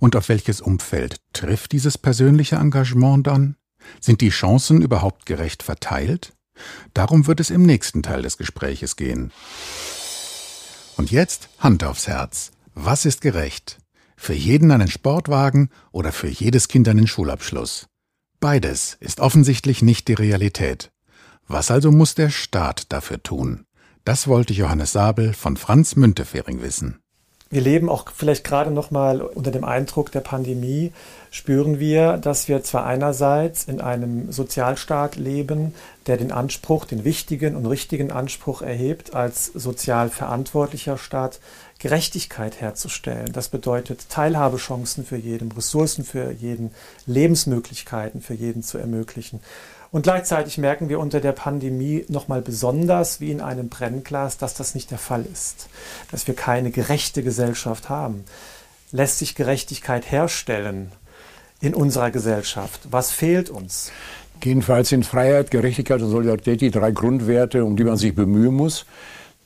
Und 0.00 0.16
auf 0.16 0.28
welches 0.28 0.60
Umfeld 0.60 1.16
trifft 1.32 1.72
dieses 1.72 1.98
persönliche 1.98 2.56
Engagement 2.56 3.26
dann? 3.26 3.56
Sind 4.00 4.20
die 4.20 4.28
Chancen 4.28 4.82
überhaupt 4.82 5.26
gerecht 5.26 5.62
verteilt? 5.62 6.32
Darum 6.92 7.26
wird 7.26 7.40
es 7.40 7.50
im 7.50 7.62
nächsten 7.62 8.02
Teil 8.02 8.22
des 8.22 8.38
Gespräches 8.38 8.96
gehen. 8.96 9.32
Und 10.96 11.10
jetzt 11.10 11.48
Hand 11.58 11.84
aufs 11.84 12.06
Herz. 12.06 12.52
Was 12.74 13.04
ist 13.04 13.20
gerecht? 13.20 13.78
Für 14.16 14.34
jeden 14.34 14.70
einen 14.70 14.88
Sportwagen 14.88 15.70
oder 15.92 16.12
für 16.12 16.28
jedes 16.28 16.68
Kind 16.68 16.88
einen 16.88 17.06
Schulabschluss? 17.06 17.86
Beides 18.40 18.96
ist 19.00 19.20
offensichtlich 19.20 19.82
nicht 19.82 20.08
die 20.08 20.14
Realität. 20.14 20.92
Was 21.46 21.70
also 21.70 21.90
muss 21.90 22.14
der 22.14 22.30
Staat 22.30 22.92
dafür 22.92 23.22
tun? 23.22 23.66
Das 24.04 24.28
wollte 24.28 24.52
Johannes 24.52 24.92
Sabel 24.92 25.32
von 25.32 25.56
Franz 25.56 25.96
Müntefering 25.96 26.62
wissen. 26.62 27.00
Wir 27.50 27.60
leben 27.60 27.88
auch 27.88 28.10
vielleicht 28.10 28.42
gerade 28.42 28.70
noch 28.70 28.90
mal 28.90 29.20
unter 29.20 29.50
dem 29.50 29.64
Eindruck 29.64 30.10
der 30.10 30.20
Pandemie, 30.20 30.92
spüren 31.30 31.78
wir, 31.78 32.16
dass 32.16 32.48
wir 32.48 32.62
zwar 32.62 32.84
einerseits 32.86 33.64
in 33.64 33.80
einem 33.80 34.32
Sozialstaat 34.32 35.16
leben, 35.16 35.74
der 36.06 36.16
den 36.16 36.32
Anspruch, 36.32 36.84
den 36.84 37.04
wichtigen 37.04 37.54
und 37.54 37.66
richtigen 37.66 38.10
Anspruch 38.10 38.62
erhebt, 38.62 39.14
als 39.14 39.46
sozial 39.46 40.10
verantwortlicher 40.10 40.98
Staat 40.98 41.40
Gerechtigkeit 41.84 42.62
herzustellen. 42.62 43.34
Das 43.34 43.48
bedeutet 43.50 44.08
Teilhabechancen 44.08 45.04
für 45.04 45.18
jeden, 45.18 45.52
Ressourcen 45.52 46.02
für 46.02 46.32
jeden, 46.32 46.70
Lebensmöglichkeiten 47.04 48.22
für 48.22 48.32
jeden 48.32 48.62
zu 48.62 48.78
ermöglichen. 48.78 49.40
Und 49.90 50.04
gleichzeitig 50.04 50.56
merken 50.56 50.88
wir 50.88 50.98
unter 50.98 51.20
der 51.20 51.32
Pandemie 51.32 52.06
nochmal 52.08 52.40
besonders 52.40 53.20
wie 53.20 53.30
in 53.30 53.42
einem 53.42 53.68
Brennglas, 53.68 54.38
dass 54.38 54.54
das 54.54 54.74
nicht 54.74 54.92
der 54.92 54.98
Fall 54.98 55.26
ist, 55.30 55.68
dass 56.10 56.26
wir 56.26 56.34
keine 56.34 56.70
gerechte 56.70 57.22
Gesellschaft 57.22 57.90
haben. 57.90 58.24
Lässt 58.90 59.18
sich 59.18 59.34
Gerechtigkeit 59.34 60.10
herstellen 60.10 60.90
in 61.60 61.74
unserer 61.74 62.10
Gesellschaft? 62.10 62.80
Was 62.90 63.10
fehlt 63.10 63.50
uns? 63.50 63.92
Jedenfalls 64.42 64.88
sind 64.88 65.04
Freiheit, 65.04 65.50
Gerechtigkeit 65.50 66.00
und 66.00 66.08
Solidarität 66.08 66.62
die 66.62 66.70
drei 66.70 66.92
Grundwerte, 66.92 67.62
um 67.62 67.76
die 67.76 67.84
man 67.84 67.98
sich 67.98 68.14
bemühen 68.14 68.54
muss. 68.54 68.86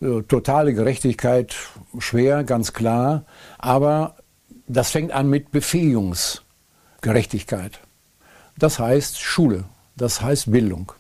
Äh, 0.00 0.22
totale 0.22 0.72
Gerechtigkeit 0.74 1.56
schwer, 1.98 2.44
ganz 2.44 2.72
klar, 2.72 3.24
aber 3.58 4.14
das 4.68 4.90
fängt 4.90 5.10
an 5.12 5.28
mit 5.28 5.50
Befähigungsgerechtigkeit. 5.50 7.80
Das 8.56 8.78
heißt 8.78 9.20
Schule, 9.20 9.64
das 9.96 10.22
heißt 10.22 10.52
Bildung. 10.52 10.92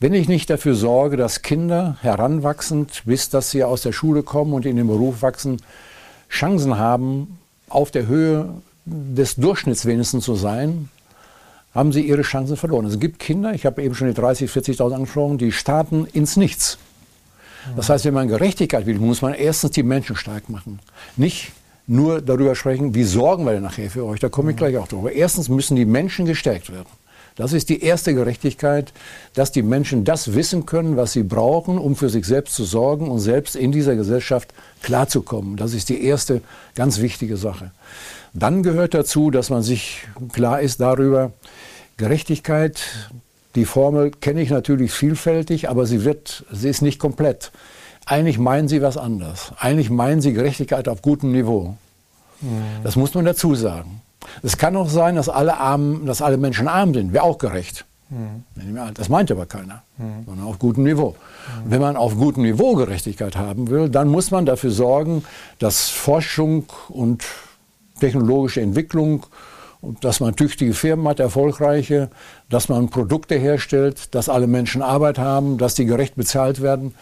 Wenn 0.00 0.12
ich 0.12 0.28
nicht 0.28 0.50
dafür 0.50 0.74
sorge, 0.74 1.16
dass 1.16 1.40
Kinder 1.42 1.96
heranwachsend, 2.02 3.04
bis 3.06 3.30
dass 3.30 3.50
sie 3.50 3.64
aus 3.64 3.80
der 3.82 3.92
Schule 3.92 4.22
kommen 4.22 4.52
und 4.52 4.66
in 4.66 4.76
den 4.76 4.86
Beruf 4.86 5.22
wachsen, 5.22 5.62
Chancen 6.28 6.78
haben, 6.78 7.38
auf 7.68 7.90
der 7.90 8.06
Höhe 8.06 8.52
des 8.84 9.36
Durchschnitts 9.36 9.86
wenigstens 9.86 10.24
zu 10.24 10.34
sein, 10.34 10.90
haben 11.74 11.92
sie 11.92 12.02
ihre 12.02 12.22
Chancen 12.22 12.56
verloren. 12.56 12.86
Es 12.86 13.00
gibt 13.00 13.18
Kinder, 13.18 13.54
ich 13.54 13.66
habe 13.66 13.82
eben 13.82 13.94
schon 13.94 14.12
die 14.12 14.20
30.000, 14.20 14.76
40.000 14.76 14.94
angesprochen, 14.94 15.38
die 15.38 15.52
starten 15.52 16.06
ins 16.12 16.36
Nichts. 16.36 16.78
Das 17.76 17.88
heißt, 17.88 18.04
wenn 18.04 18.14
man 18.14 18.28
Gerechtigkeit 18.28 18.86
will, 18.86 18.98
muss 18.98 19.22
man 19.22 19.34
erstens 19.34 19.72
die 19.72 19.82
Menschen 19.82 20.16
stark 20.16 20.48
machen. 20.48 20.80
Nicht 21.16 21.52
nur 21.86 22.22
darüber 22.22 22.54
sprechen, 22.54 22.94
wie 22.94 23.04
sorgen 23.04 23.44
wir 23.44 23.52
denn 23.52 23.62
nachher 23.62 23.90
für 23.90 24.04
euch, 24.04 24.20
da 24.20 24.28
komme 24.28 24.52
ich 24.52 24.56
gleich 24.56 24.76
auch 24.76 24.88
drüber. 24.88 25.12
Erstens 25.12 25.48
müssen 25.48 25.76
die 25.76 25.84
Menschen 25.84 26.24
gestärkt 26.26 26.72
werden. 26.72 26.88
Das 27.36 27.52
ist 27.52 27.68
die 27.68 27.82
erste 27.82 28.14
Gerechtigkeit, 28.14 28.92
dass 29.34 29.50
die 29.50 29.62
Menschen 29.62 30.04
das 30.04 30.34
wissen 30.34 30.66
können, 30.66 30.96
was 30.96 31.12
sie 31.12 31.24
brauchen, 31.24 31.78
um 31.78 31.96
für 31.96 32.08
sich 32.08 32.26
selbst 32.26 32.54
zu 32.54 32.64
sorgen 32.64 33.08
und 33.08 33.18
selbst 33.18 33.56
in 33.56 33.72
dieser 33.72 33.96
Gesellschaft 33.96 34.54
klarzukommen. 34.82 35.56
Das 35.56 35.74
ist 35.74 35.88
die 35.88 36.04
erste 36.04 36.42
ganz 36.76 37.00
wichtige 37.00 37.36
Sache. 37.36 37.72
Dann 38.34 38.62
gehört 38.62 38.94
dazu, 38.94 39.32
dass 39.32 39.50
man 39.50 39.62
sich 39.62 40.06
klar 40.32 40.60
ist 40.60 40.80
darüber, 40.80 41.32
Gerechtigkeit, 41.96 43.10
die 43.54 43.64
Formel 43.64 44.10
kenne 44.10 44.42
ich 44.42 44.50
natürlich 44.50 44.92
vielfältig, 44.92 45.68
aber 45.68 45.86
sie 45.86 46.04
wird, 46.04 46.44
sie 46.50 46.68
ist 46.68 46.82
nicht 46.82 46.98
komplett. 46.98 47.52
Eigentlich 48.06 48.38
meinen 48.38 48.68
sie 48.68 48.82
was 48.82 48.96
anderes. 48.96 49.52
Eigentlich 49.58 49.90
meinen 49.90 50.20
sie 50.20 50.32
Gerechtigkeit 50.32 50.88
auf 50.88 51.02
gutem 51.02 51.32
Niveau. 51.32 51.76
Mhm. 52.40 52.48
Das 52.82 52.96
muss 52.96 53.14
man 53.14 53.24
dazu 53.24 53.54
sagen. 53.54 54.02
Es 54.42 54.56
kann 54.56 54.76
auch 54.76 54.88
sein, 54.88 55.16
dass 55.16 55.28
alle, 55.28 55.58
arm, 55.58 56.06
dass 56.06 56.20
alle 56.22 56.36
Menschen 56.36 56.68
arm 56.68 56.94
sind. 56.94 57.12
Wäre 57.12 57.24
auch 57.24 57.38
gerecht. 57.38 57.84
Mhm. 58.10 58.44
Das 58.94 59.08
meint 59.08 59.30
aber 59.30 59.46
keiner, 59.46 59.82
mhm. 59.96 60.24
sondern 60.26 60.46
auf 60.46 60.58
gutem 60.58 60.84
Niveau. 60.84 61.10
Mhm. 61.64 61.70
Wenn 61.70 61.80
man 61.80 61.96
auf 61.96 62.16
gutem 62.16 62.42
Niveau 62.42 62.74
Gerechtigkeit 62.74 63.36
haben 63.36 63.70
will, 63.70 63.88
dann 63.88 64.08
muss 64.08 64.30
man 64.30 64.46
dafür 64.46 64.70
sorgen, 64.70 65.24
dass 65.58 65.88
Forschung 65.88 66.66
und 66.88 67.24
technologische 68.00 68.60
Entwicklung 68.60 69.24
dass 70.00 70.20
man 70.20 70.36
tüchtige 70.36 70.74
Firmen 70.74 71.06
hat, 71.08 71.20
erfolgreiche, 71.20 72.10
dass 72.48 72.68
man 72.68 72.90
Produkte 72.90 73.36
herstellt, 73.36 74.14
dass 74.14 74.28
alle 74.28 74.46
Menschen 74.46 74.82
Arbeit 74.82 75.18
haben, 75.18 75.58
dass 75.58 75.74
die 75.74 75.86
gerecht 75.86 76.16
bezahlt 76.16 76.62
werden 76.62 76.94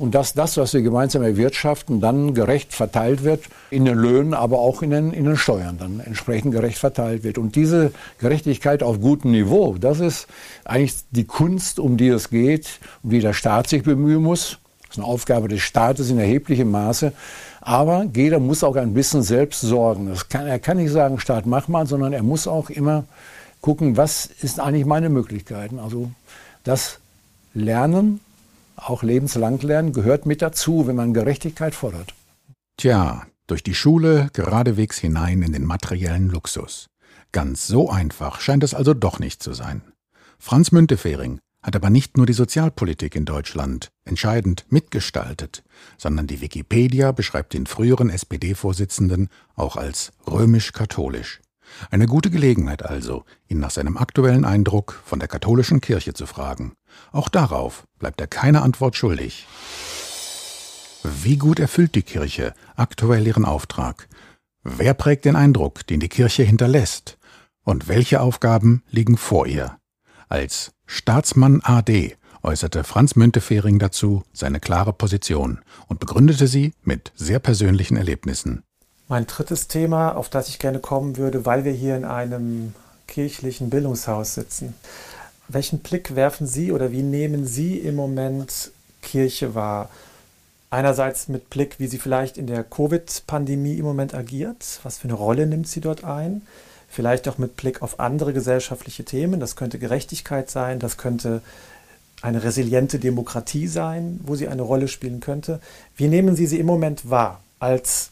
und 0.00 0.14
dass 0.14 0.32
das, 0.32 0.56
was 0.56 0.72
wir 0.72 0.80
gemeinsam 0.80 1.22
erwirtschaften, 1.22 2.00
dann 2.00 2.32
gerecht 2.32 2.72
verteilt 2.72 3.22
wird, 3.22 3.44
in 3.70 3.84
den 3.84 3.98
Löhnen, 3.98 4.32
aber 4.32 4.58
auch 4.58 4.82
in 4.82 4.90
den, 4.90 5.12
in 5.12 5.26
den 5.26 5.36
Steuern 5.36 5.76
dann 5.78 6.00
entsprechend 6.00 6.52
gerecht 6.52 6.78
verteilt 6.78 7.22
wird. 7.22 7.36
Und 7.36 7.54
diese 7.54 7.92
Gerechtigkeit 8.18 8.82
auf 8.82 9.00
gutem 9.00 9.30
Niveau, 9.30 9.76
das 9.78 10.00
ist 10.00 10.26
eigentlich 10.64 10.94
die 11.10 11.24
Kunst, 11.24 11.78
um 11.78 11.98
die 11.98 12.08
es 12.08 12.30
geht, 12.30 12.80
um 13.02 13.10
die 13.10 13.20
der 13.20 13.34
Staat 13.34 13.68
sich 13.68 13.82
bemühen 13.82 14.22
muss. 14.22 14.58
Das 14.82 14.96
ist 14.96 14.98
eine 15.04 15.06
Aufgabe 15.06 15.48
des 15.48 15.60
Staates 15.60 16.08
in 16.08 16.18
erheblichem 16.18 16.70
Maße. 16.70 17.12
Aber 17.60 18.04
jeder 18.14 18.40
muss 18.40 18.64
auch 18.64 18.76
ein 18.76 18.94
bisschen 18.94 19.22
selbst 19.22 19.60
sorgen. 19.60 20.12
Kann, 20.28 20.46
er 20.46 20.58
kann 20.58 20.78
nicht 20.78 20.90
sagen, 20.90 21.20
Staat, 21.20 21.46
mach 21.46 21.68
mal, 21.68 21.86
sondern 21.86 22.12
er 22.12 22.22
muss 22.22 22.46
auch 22.46 22.70
immer 22.70 23.04
gucken, 23.60 23.96
was 23.96 24.26
ist 24.26 24.60
eigentlich 24.60 24.86
meine 24.86 25.10
Möglichkeiten. 25.10 25.78
Also 25.78 26.10
das 26.64 26.98
Lernen 27.52 28.20
auch 28.76 29.02
lebenslang 29.02 29.60
lernen, 29.60 29.92
gehört 29.92 30.26
mit 30.26 30.42
dazu, 30.42 30.86
wenn 30.86 30.96
man 30.96 31.12
Gerechtigkeit 31.12 31.74
fordert. 31.74 32.14
Tja, 32.78 33.26
durch 33.46 33.62
die 33.62 33.74
Schule 33.74 34.30
geradewegs 34.32 34.98
hinein 34.98 35.42
in 35.42 35.52
den 35.52 35.66
materiellen 35.66 36.30
Luxus. 36.30 36.86
Ganz 37.32 37.66
so 37.66 37.90
einfach 37.90 38.40
scheint 38.40 38.64
es 38.64 38.74
also 38.74 38.94
doch 38.94 39.18
nicht 39.18 39.42
zu 39.42 39.52
sein. 39.52 39.82
Franz 40.38 40.72
Müntefering 40.72 41.40
hat 41.62 41.76
aber 41.76 41.90
nicht 41.90 42.16
nur 42.16 42.26
die 42.26 42.32
Sozialpolitik 42.32 43.14
in 43.14 43.24
Deutschland 43.24 43.90
entscheidend 44.04 44.64
mitgestaltet, 44.70 45.62
sondern 45.98 46.26
die 46.26 46.40
Wikipedia 46.40 47.12
beschreibt 47.12 47.52
den 47.52 47.66
früheren 47.66 48.10
SPD-Vorsitzenden 48.10 49.28
auch 49.56 49.76
als 49.76 50.12
römisch-katholisch. 50.26 51.40
Eine 51.90 52.06
gute 52.06 52.30
Gelegenheit 52.30 52.84
also, 52.84 53.24
ihn 53.48 53.60
nach 53.60 53.70
seinem 53.70 53.96
aktuellen 53.96 54.44
Eindruck 54.44 55.00
von 55.04 55.18
der 55.18 55.28
katholischen 55.28 55.80
Kirche 55.80 56.14
zu 56.14 56.26
fragen. 56.26 56.72
Auch 57.12 57.28
darauf 57.28 57.84
bleibt 57.98 58.20
er 58.20 58.26
keine 58.26 58.62
Antwort 58.62 58.96
schuldig. 58.96 59.46
Wie 61.02 61.38
gut 61.38 61.60
erfüllt 61.60 61.94
die 61.94 62.02
Kirche 62.02 62.54
aktuell 62.76 63.26
ihren 63.26 63.44
Auftrag? 63.44 64.08
Wer 64.62 64.94
prägt 64.94 65.24
den 65.24 65.36
Eindruck, 65.36 65.86
den 65.86 66.00
die 66.00 66.08
Kirche 66.08 66.42
hinterlässt? 66.42 67.18
Und 67.62 67.88
welche 67.88 68.20
Aufgaben 68.20 68.82
liegen 68.90 69.16
vor 69.16 69.46
ihr? 69.46 69.79
Als 70.30 70.70
Staatsmann 70.86 71.60
AD 71.64 72.16
äußerte 72.44 72.84
Franz 72.84 73.16
Müntefering 73.16 73.80
dazu 73.80 74.22
seine 74.32 74.60
klare 74.60 74.92
Position 74.92 75.58
und 75.88 75.98
begründete 75.98 76.46
sie 76.46 76.72
mit 76.84 77.10
sehr 77.16 77.40
persönlichen 77.40 77.96
Erlebnissen. 77.96 78.62
Mein 79.08 79.26
drittes 79.26 79.66
Thema, 79.66 80.12
auf 80.12 80.28
das 80.28 80.48
ich 80.48 80.60
gerne 80.60 80.78
kommen 80.78 81.16
würde, 81.16 81.46
weil 81.46 81.64
wir 81.64 81.72
hier 81.72 81.96
in 81.96 82.04
einem 82.04 82.76
kirchlichen 83.08 83.70
Bildungshaus 83.70 84.34
sitzen. 84.34 84.74
Welchen 85.48 85.80
Blick 85.80 86.14
werfen 86.14 86.46
Sie 86.46 86.70
oder 86.70 86.92
wie 86.92 87.02
nehmen 87.02 87.44
Sie 87.44 87.78
im 87.78 87.96
Moment 87.96 88.70
Kirche 89.02 89.56
wahr? 89.56 89.90
Einerseits 90.70 91.26
mit 91.26 91.50
Blick, 91.50 91.80
wie 91.80 91.88
sie 91.88 91.98
vielleicht 91.98 92.38
in 92.38 92.46
der 92.46 92.62
Covid-Pandemie 92.62 93.78
im 93.78 93.84
Moment 93.84 94.14
agiert, 94.14 94.78
was 94.84 94.98
für 94.98 95.08
eine 95.08 95.14
Rolle 95.14 95.48
nimmt 95.48 95.66
sie 95.66 95.80
dort 95.80 96.04
ein, 96.04 96.42
vielleicht 96.90 97.28
auch 97.28 97.38
mit 97.38 97.56
Blick 97.56 97.80
auf 97.80 98.00
andere 98.00 98.32
gesellschaftliche 98.32 99.04
Themen, 99.04 99.40
das 99.40 99.56
könnte 99.56 99.78
Gerechtigkeit 99.78 100.50
sein, 100.50 100.80
das 100.80 100.98
könnte 100.98 101.40
eine 102.20 102.42
resiliente 102.42 102.98
Demokratie 102.98 103.66
sein, 103.68 104.20
wo 104.24 104.34
sie 104.34 104.48
eine 104.48 104.62
Rolle 104.62 104.88
spielen 104.88 105.20
könnte. 105.20 105.60
Wie 105.96 106.08
nehmen 106.08 106.36
Sie 106.36 106.46
sie 106.46 106.58
im 106.58 106.66
Moment 106.66 107.08
wahr 107.08 107.40
als 107.60 108.10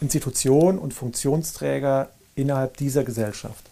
Institution 0.00 0.78
und 0.78 0.92
Funktionsträger 0.92 2.10
innerhalb 2.34 2.76
dieser 2.76 3.04
Gesellschaft? 3.04 3.64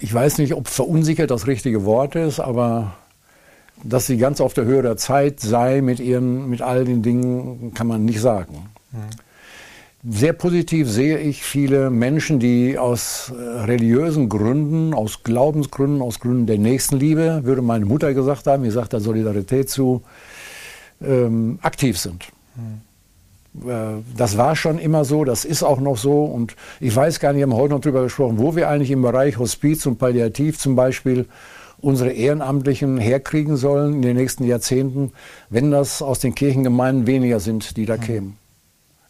Ich 0.00 0.12
weiß 0.12 0.38
nicht, 0.38 0.54
ob 0.54 0.66
verunsichert 0.66 1.30
das 1.30 1.46
richtige 1.46 1.84
Wort 1.84 2.16
ist, 2.16 2.40
aber 2.40 2.96
dass 3.84 4.06
sie 4.06 4.16
ganz 4.16 4.40
auf 4.40 4.54
der 4.54 4.64
Höhe 4.64 4.82
der 4.82 4.96
Zeit 4.96 5.40
sei 5.40 5.80
mit 5.80 6.00
ihren, 6.00 6.48
mit 6.48 6.62
all 6.62 6.84
den 6.84 7.02
Dingen, 7.02 7.72
kann 7.74 7.86
man 7.86 8.04
nicht 8.04 8.20
sagen. 8.20 8.70
Mhm. 8.92 9.25
Sehr 10.08 10.34
positiv 10.34 10.88
sehe 10.88 11.18
ich 11.18 11.42
viele 11.42 11.90
Menschen, 11.90 12.38
die 12.38 12.78
aus 12.78 13.32
äh, 13.36 13.42
religiösen 13.62 14.28
Gründen, 14.28 14.94
aus 14.94 15.24
Glaubensgründen, 15.24 16.00
aus 16.00 16.20
Gründen 16.20 16.46
der 16.46 16.58
Nächstenliebe, 16.58 17.40
würde 17.42 17.60
meine 17.60 17.86
Mutter 17.86 18.14
gesagt 18.14 18.46
haben, 18.46 18.64
ich 18.64 18.72
sagt 18.72 18.92
der 18.92 19.00
Solidarität 19.00 19.68
zu, 19.68 20.02
ähm, 21.02 21.58
aktiv 21.60 21.98
sind. 21.98 22.24
Mhm. 22.54 23.68
Äh, 23.68 23.74
das 24.16 24.38
war 24.38 24.54
schon 24.54 24.78
immer 24.78 25.04
so, 25.04 25.24
das 25.24 25.44
ist 25.44 25.64
auch 25.64 25.80
noch 25.80 25.96
so. 25.96 26.22
Und 26.24 26.54
ich 26.78 26.94
weiß 26.94 27.18
gar 27.18 27.32
nicht, 27.32 27.38
wir 27.38 27.46
haben 27.46 27.54
heute 27.54 27.74
noch 27.74 27.80
darüber 27.80 28.04
gesprochen, 28.04 28.38
wo 28.38 28.54
wir 28.54 28.68
eigentlich 28.68 28.92
im 28.92 29.02
Bereich 29.02 29.38
Hospiz 29.38 29.86
und 29.86 29.98
Palliativ 29.98 30.56
zum 30.56 30.76
Beispiel 30.76 31.26
unsere 31.80 32.10
Ehrenamtlichen 32.10 32.98
herkriegen 32.98 33.56
sollen 33.56 33.94
in 33.94 34.02
den 34.02 34.16
nächsten 34.16 34.44
Jahrzehnten, 34.44 35.10
wenn 35.50 35.72
das 35.72 36.00
aus 36.00 36.20
den 36.20 36.36
Kirchengemeinden 36.36 37.08
weniger 37.08 37.40
sind, 37.40 37.76
die 37.76 37.86
da 37.86 37.96
mhm. 37.96 38.00
kämen. 38.00 38.45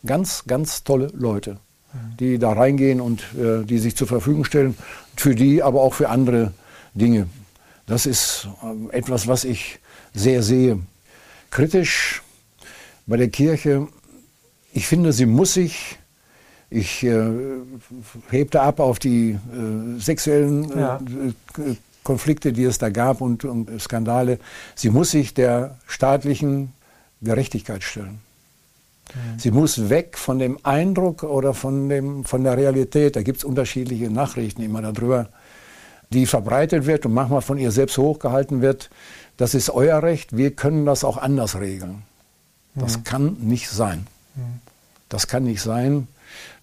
Ganz, 0.05 0.45
ganz 0.47 0.85
tolle 0.85 1.09
Leute, 1.15 1.59
die 2.21 2.39
da 2.39 2.53
reingehen 2.53 3.01
und 3.01 3.23
äh, 3.35 3.65
die 3.65 3.79
sich 3.79 3.97
zur 3.97 4.07
Verfügung 4.07 4.45
stellen, 4.45 4.77
für 5.17 5.35
die, 5.35 5.63
aber 5.63 5.83
auch 5.83 5.95
für 5.95 6.09
andere 6.09 6.53
Dinge. 6.95 7.29
Das 7.87 8.07
ist 8.07 8.49
äh, 8.63 8.97
etwas, 8.97 9.27
was 9.27 9.45
ich 9.45 9.81
sehr 10.15 10.43
sehe. 10.43 10.79
Kritisch 11.51 12.23
bei 13.07 13.17
der 13.17 13.29
Kirche, 13.29 13.89
ich 14.73 14.87
finde, 14.87 15.13
sie 15.13 15.27
muss 15.27 15.55
sich 15.55 15.99
ich 16.69 17.05
äh, 17.05 17.31
hebte 18.31 18.61
ab 18.61 18.81
auf 18.81 18.99
die 18.99 19.31
äh, 19.31 20.01
sexuellen 20.01 20.73
äh, 20.73 20.81
ja. 20.81 21.01
Konflikte, 22.03 22.53
die 22.53 22.65
es 22.65 22.79
da 22.79 22.89
gab 22.89 23.21
und, 23.21 23.45
und 23.45 23.81
Skandale. 23.81 24.39
Sie 24.75 24.91
muss 24.91 25.11
sich 25.11 25.35
der 25.35 25.79
staatlichen 25.87 26.73
Gerechtigkeit 27.23 27.83
stellen. 27.83 28.21
Mhm. 29.15 29.39
Sie 29.39 29.51
muss 29.51 29.89
weg 29.89 30.19
von 30.19 30.39
dem 30.39 30.59
Eindruck 30.63 31.23
oder 31.23 31.55
von, 31.55 31.89
dem, 31.89 32.25
von 32.25 32.45
der 32.45 32.57
Realität. 32.57 33.17
Da 33.17 33.23
gibt 33.23 33.39
es 33.39 33.45
unterschiedliche 33.45 34.11
Nachrichten 34.11 34.63
immer 34.63 34.83
darüber, 34.83 35.29
die 36.11 36.27
verbreitet 36.27 36.87
wird 36.87 37.07
und 37.07 37.15
manchmal 37.15 37.43
von 37.43 37.59
ihr 37.59 37.71
selbst 37.71 37.99
hochgehalten 37.99 38.63
wird. 38.63 38.91
Das 39.37 39.55
ist 39.55 39.71
euer 39.71 40.03
Recht, 40.03 40.37
wir 40.37 40.53
können 40.53 40.87
das 40.87 41.05
auch 41.05 41.17
anders 41.17 41.59
regeln. 41.59 42.03
Das 42.75 42.99
mhm. 42.99 43.05
kann 43.05 43.37
nicht 43.41 43.69
sein. 43.69 44.07
Mhm. 44.35 44.61
Das 45.09 45.27
kann 45.27 45.45
nicht 45.45 45.63
sein. 45.63 46.09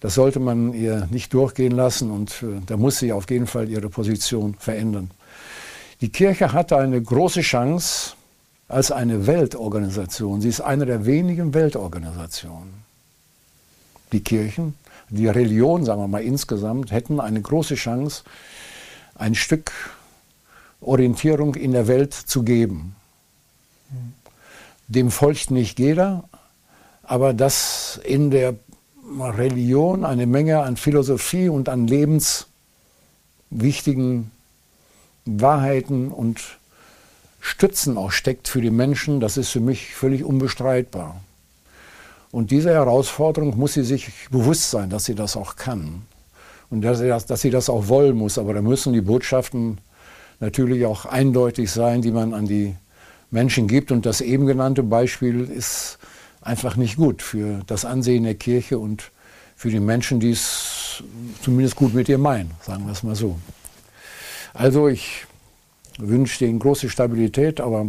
Das 0.00 0.14
sollte 0.14 0.38
man 0.38 0.72
ihr 0.74 1.08
nicht 1.10 1.32
durchgehen 1.32 1.72
lassen 1.72 2.10
und 2.10 2.42
äh, 2.42 2.60
da 2.66 2.76
muss 2.76 2.98
sie 2.98 3.12
auf 3.12 3.30
jeden 3.30 3.46
Fall 3.46 3.68
ihre 3.68 3.88
Position 3.88 4.54
verändern. 4.58 5.10
Die 6.00 6.10
Kirche 6.10 6.52
hatte 6.52 6.76
eine 6.76 7.00
große 7.00 7.40
Chance 7.40 8.14
als 8.68 8.90
eine 8.90 9.26
Weltorganisation. 9.26 10.40
Sie 10.40 10.48
ist 10.48 10.60
eine 10.60 10.86
der 10.86 11.06
wenigen 11.06 11.54
Weltorganisationen. 11.54 12.84
Die 14.12 14.22
Kirchen, 14.22 14.74
die 15.10 15.28
Religion, 15.28 15.84
sagen 15.84 16.00
wir 16.00 16.08
mal 16.08 16.22
insgesamt, 16.22 16.92
hätten 16.92 17.20
eine 17.20 17.40
große 17.40 17.74
Chance, 17.74 18.22
ein 19.14 19.34
Stück 19.34 19.72
Orientierung 20.80 21.54
in 21.54 21.72
der 21.72 21.88
Welt 21.88 22.14
zu 22.14 22.42
geben. 22.42 22.96
Dem 24.88 25.10
folgt 25.10 25.50
nicht 25.50 25.78
jeder, 25.78 26.24
aber 27.02 27.32
dass 27.32 28.00
in 28.04 28.30
der 28.30 28.54
Religion 29.18 30.04
eine 30.04 30.26
Menge 30.26 30.60
an 30.60 30.76
Philosophie 30.76 31.48
und 31.48 31.68
an 31.68 31.86
lebenswichtigen 31.86 34.30
Wahrheiten 35.24 36.08
und 36.08 36.58
Stützen 37.46 37.98
auch 37.98 38.10
steckt 38.10 38.48
für 38.48 38.62
die 38.62 38.70
Menschen, 38.70 39.20
das 39.20 39.36
ist 39.36 39.50
für 39.50 39.60
mich 39.60 39.94
völlig 39.94 40.24
unbestreitbar. 40.24 41.20
Und 42.30 42.50
diese 42.50 42.70
Herausforderung 42.70 43.58
muss 43.58 43.74
sie 43.74 43.84
sich 43.84 44.30
bewusst 44.30 44.70
sein, 44.70 44.88
dass 44.88 45.04
sie 45.04 45.14
das 45.14 45.36
auch 45.36 45.56
kann. 45.56 46.06
Und 46.70 46.80
dass 46.80 47.00
sie 47.00 47.08
das, 47.08 47.26
dass 47.26 47.42
sie 47.42 47.50
das 47.50 47.68
auch 47.68 47.88
wollen 47.88 48.16
muss. 48.16 48.38
Aber 48.38 48.54
da 48.54 48.62
müssen 48.62 48.94
die 48.94 49.02
Botschaften 49.02 49.76
natürlich 50.40 50.86
auch 50.86 51.04
eindeutig 51.04 51.70
sein, 51.70 52.00
die 52.00 52.12
man 52.12 52.32
an 52.32 52.46
die 52.46 52.76
Menschen 53.30 53.68
gibt. 53.68 53.92
Und 53.92 54.06
das 54.06 54.22
eben 54.22 54.46
genannte 54.46 54.82
Beispiel 54.82 55.44
ist 55.44 55.98
einfach 56.40 56.76
nicht 56.76 56.96
gut 56.96 57.20
für 57.20 57.60
das 57.66 57.84
Ansehen 57.84 58.24
der 58.24 58.36
Kirche 58.36 58.78
und 58.78 59.12
für 59.54 59.68
die 59.68 59.80
Menschen, 59.80 60.18
die 60.18 60.30
es 60.30 61.02
zumindest 61.42 61.76
gut 61.76 61.92
mit 61.92 62.08
ihr 62.08 62.18
meinen, 62.18 62.52
sagen 62.62 62.86
wir 62.86 62.92
es 62.92 63.02
mal 63.02 63.14
so. 63.14 63.38
Also 64.54 64.88
ich 64.88 65.26
wünsche 65.98 66.44
Ihnen 66.44 66.58
große 66.58 66.88
Stabilität, 66.88 67.60
aber 67.60 67.86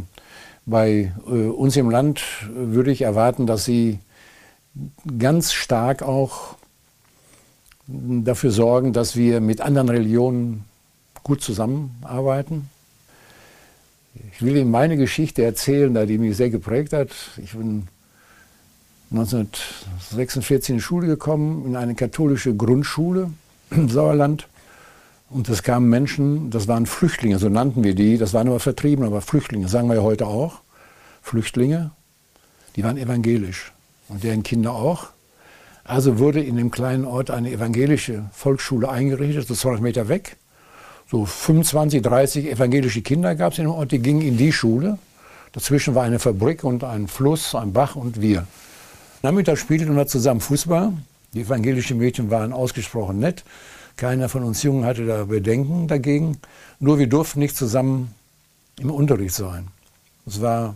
bei 0.66 1.14
äh, 1.28 1.30
uns 1.30 1.76
im 1.78 1.90
Land 1.90 2.22
würde 2.50 2.92
ich 2.92 3.02
erwarten, 3.02 3.48
dass 3.48 3.66
Sie 3.66 4.00
ganz 5.18 5.54
stark 5.54 6.02
auch 6.04 6.56
dafür 7.88 8.52
sorgen, 8.52 8.94
dass 8.94 9.16
wir 9.16 9.42
mit 9.42 9.62
anderen 9.62 9.90
Religionen 9.90 10.66
gut 11.24 11.42
zusammenarbeiten. 11.42 12.70
Ich 14.34 14.42
will 14.42 14.56
Ihnen 14.56 14.72
meine 14.72 14.98
Geschichte 14.98 15.44
erzählen, 15.44 15.94
da 15.94 16.06
die 16.06 16.18
mich 16.18 16.36
sehr 16.38 16.50
geprägt 16.50 16.94
hat. 16.94 17.10
Ich 17.38 17.54
bin 17.54 17.88
1946 19.12 20.70
in 20.70 20.76
die 20.78 20.82
Schule 20.82 21.08
gekommen, 21.08 21.66
in 21.66 21.76
eine 21.76 21.96
katholische 21.96 22.56
Grundschule 22.56 23.30
im 23.72 23.90
Sauerland. 23.90 24.48
Und 25.36 25.50
es 25.50 25.64
kamen 25.64 25.90
Menschen, 25.90 26.50
das 26.50 26.70
waren 26.70 26.86
Flüchtlinge, 26.86 27.40
so 27.40 27.50
nannten 27.50 27.84
wir 27.84 27.94
die, 27.94 28.18
das 28.18 28.34
waren 28.34 28.48
aber 28.48 28.62
Vertriebene, 28.62 29.08
aber 29.08 29.20
Flüchtlinge, 29.20 29.68
sagen 29.68 29.90
wir 29.90 29.96
ja 29.98 30.02
heute 30.02 30.28
auch. 30.28 30.62
Flüchtlinge, 31.22 31.92
die 32.78 32.86
waren 32.86 32.96
evangelisch 32.96 33.74
und 34.08 34.24
deren 34.24 34.44
Kinder 34.44 34.72
auch. 34.72 35.08
Also 35.84 36.20
wurde 36.20 36.42
in 36.42 36.56
dem 36.56 36.72
kleinen 36.72 37.04
Ort 37.04 37.32
eine 37.32 37.52
evangelische 37.52 38.24
Volksschule 38.32 38.88
eingerichtet, 38.88 39.46
so 39.46 39.56
200 39.56 39.84
Meter 39.84 40.08
weg. 40.08 40.38
So 41.12 41.26
25, 41.26 42.02
30 42.02 42.50
evangelische 42.50 43.02
Kinder 43.02 43.36
gab 43.36 43.52
es 43.52 43.60
in 43.60 43.66
dem 43.66 43.74
Ort, 43.74 43.92
die 43.92 44.00
gingen 44.00 44.22
in 44.22 44.38
die 44.38 44.54
Schule. 44.54 45.00
Dazwischen 45.52 45.96
war 45.96 46.06
eine 46.06 46.20
Fabrik 46.20 46.64
und 46.64 46.86
ein 46.86 47.10
Fluss, 47.10 47.56
ein 47.56 47.74
Bach 47.74 47.98
und 47.98 48.22
wir. 48.22 48.48
Nachmittag 49.22 49.58
spielten 49.58 49.98
wir 49.98 50.08
zusammen 50.08 50.40
Fußball. 50.40 50.94
Die 51.34 51.42
evangelischen 51.42 51.98
Mädchen 51.98 52.32
waren 52.32 52.54
ausgesprochen 52.54 53.20
nett. 53.20 53.44
Keiner 53.98 54.30
von 54.30 54.44
uns 54.44 54.62
Jungen 54.64 54.86
hatte 54.86 55.06
da 55.06 55.26
Bedenken 55.26 55.88
dagegen. 55.88 56.38
Nur 56.80 57.00
wir 57.00 57.08
durften 57.08 57.40
nicht 57.40 57.56
zusammen 57.56 58.14
im 58.80 58.92
Unterricht 58.92 59.36
sein. 59.36 59.70
Es 60.26 60.42
war 60.42 60.76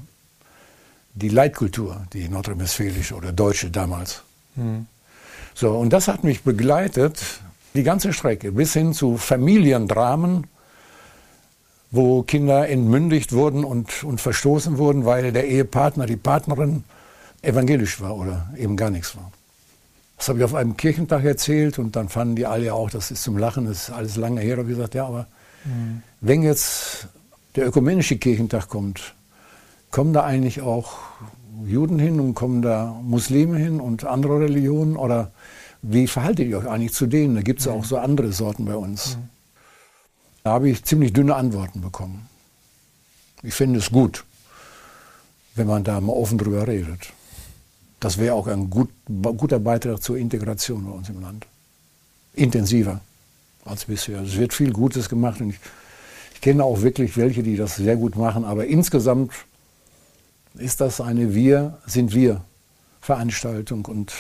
die 1.16 1.30
Leitkultur, 1.30 2.06
die 2.14 2.30
nordrhein-westfälische 2.30 3.16
oder 3.16 3.32
deutsche 3.32 3.72
damals. 3.72 4.24
Mhm. 4.56 4.86
So, 5.54 5.72
und 5.72 5.92
das 5.92 6.08
hat 6.08 6.24
mich 6.24 6.44
begleitet, 6.44 7.42
die 7.74 7.84
ganze 7.84 8.14
Strecke, 8.14 8.52
bis 8.52 8.74
hin 8.74 8.94
zu 8.94 9.18
Familiendramen, 9.18 10.48
wo 11.92 12.24
Kinder 12.24 12.70
entmündigt 12.70 13.34
wurden 13.34 13.64
und, 13.64 14.04
und 14.04 14.22
verstoßen 14.22 14.78
wurden, 14.78 15.06
weil 15.06 15.32
der 15.32 15.48
Ehepartner, 15.48 16.06
die 16.06 16.16
Partnerin 16.16 16.84
evangelisch 17.42 18.00
war 18.00 18.16
oder 18.16 18.50
eben 18.58 18.78
gar 18.78 18.90
nichts 18.90 19.16
war. 19.16 19.32
Das 20.20 20.28
habe 20.28 20.40
ich 20.40 20.46
auf 20.46 20.54
einem 20.54 20.76
Kirchentag 20.76 21.24
erzählt 21.24 21.80
und 21.80 21.96
dann 21.96 22.10
fanden 22.10 22.36
die 22.36 22.46
alle 22.46 22.66
ja 22.66 22.74
auch, 22.74 22.90
das 22.90 23.10
ist 23.10 23.24
zum 23.24 23.38
Lachen, 23.38 23.66
das 23.66 23.84
ist 23.84 23.90
alles 23.90 24.18
lange 24.18 24.42
her. 24.42 24.58
Da 24.58 24.62
habe 24.64 24.70
ich 24.70 24.76
gesagt, 24.76 24.94
ja, 24.94 25.08
aber 25.08 25.28
mhm. 25.64 26.04
wenn 26.20 26.44
jetzt 26.44 27.08
der 27.56 27.66
ökumenische 27.68 28.18
Kirchentag 28.18 28.68
kommt, 28.68 29.16
kommen 29.92 30.12
da 30.12 30.26
eigentlich 30.26 30.60
auch 30.60 30.98
Juden 31.66 32.00
hin 32.00 32.20
und 32.20 32.34
kommen 32.34 32.62
da 32.62 33.00
Muslime 33.02 33.58
hin 33.58 33.80
und 33.80 34.04
andere 34.04 34.42
Religionen 34.42 34.98
oder 34.98 35.32
wie 35.82 36.06
verhaltet 36.06 36.50
ihr 36.50 36.58
euch 36.60 36.68
eigentlich 36.68 36.94
zu 36.94 37.08
denen? 37.08 37.36
Da 37.36 37.42
gibt 37.42 37.62
es 37.62 37.68
mhm. 37.68 37.72
auch 37.72 37.86
so 37.86 37.98
andere 37.98 38.34
Sorten 38.34 38.66
bei 38.66 38.76
uns. 38.76 39.16
Mhm. 39.16 39.30
Da 40.44 40.52
habe 40.52 40.70
ich 40.70 40.84
ziemlich 40.84 41.14
dünne 41.14 41.36
Antworten 41.36 41.80
bekommen. 41.80 42.28
Ich 43.42 43.54
finde 43.54 43.80
es 43.80 43.90
gut, 43.90 44.26
wenn 45.56 45.68
man 45.68 45.86
da 45.86 46.02
mal 46.02 46.12
offen 46.12 46.38
drüber 46.38 46.68
redet. 46.68 47.14
Das 48.00 48.18
wäre 48.18 48.34
auch 48.34 48.48
ein 48.48 48.70
gut, 48.70 48.90
guter 49.08 49.60
Beitrag 49.60 50.02
zur 50.02 50.18
Integration 50.18 50.86
bei 50.86 50.92
uns 50.92 51.10
im 51.10 51.22
Land. 51.22 51.46
Intensiver 52.34 53.02
als 53.66 53.86
bisher. 53.86 54.22
Es 54.22 54.38
wird 54.38 54.54
viel 54.54 54.72
Gutes 54.72 55.10
gemacht 55.10 55.42
und 55.42 55.50
ich, 55.52 55.60
ich 56.34 56.42
kenne 56.42 56.64
auch 56.64 56.82
wirklich 56.82 57.18
welche, 57.18 57.44
die 57.44 57.58
das 57.58 57.76
sehr 57.76 57.98
gut 57.98 58.16
machen. 58.16 58.46
Aber 58.46 58.66
insgesamt 58.66 59.34
ist 60.56 60.82
das 60.82 61.02
eine 61.02 61.34
Wir 61.34 61.78
sind 61.86 62.14
wir 62.14 62.42
Veranstaltung 63.02 63.86
und 63.86 64.14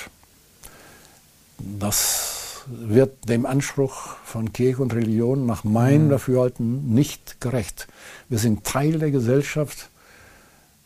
das 1.57 2.63
wird 2.67 3.27
dem 3.27 3.45
Anspruch 3.45 4.15
von 4.23 4.53
Kirche 4.53 4.81
und 4.81 4.93
Religion 4.93 5.45
nach 5.45 5.63
meinem 5.63 6.05
mhm. 6.05 6.09
Dafürhalten 6.09 6.93
nicht 6.93 7.41
gerecht. 7.41 7.87
Wir 8.27 8.37
sind 8.37 8.63
Teil 8.63 8.99
der 8.99 9.11
Gesellschaft 9.11 9.89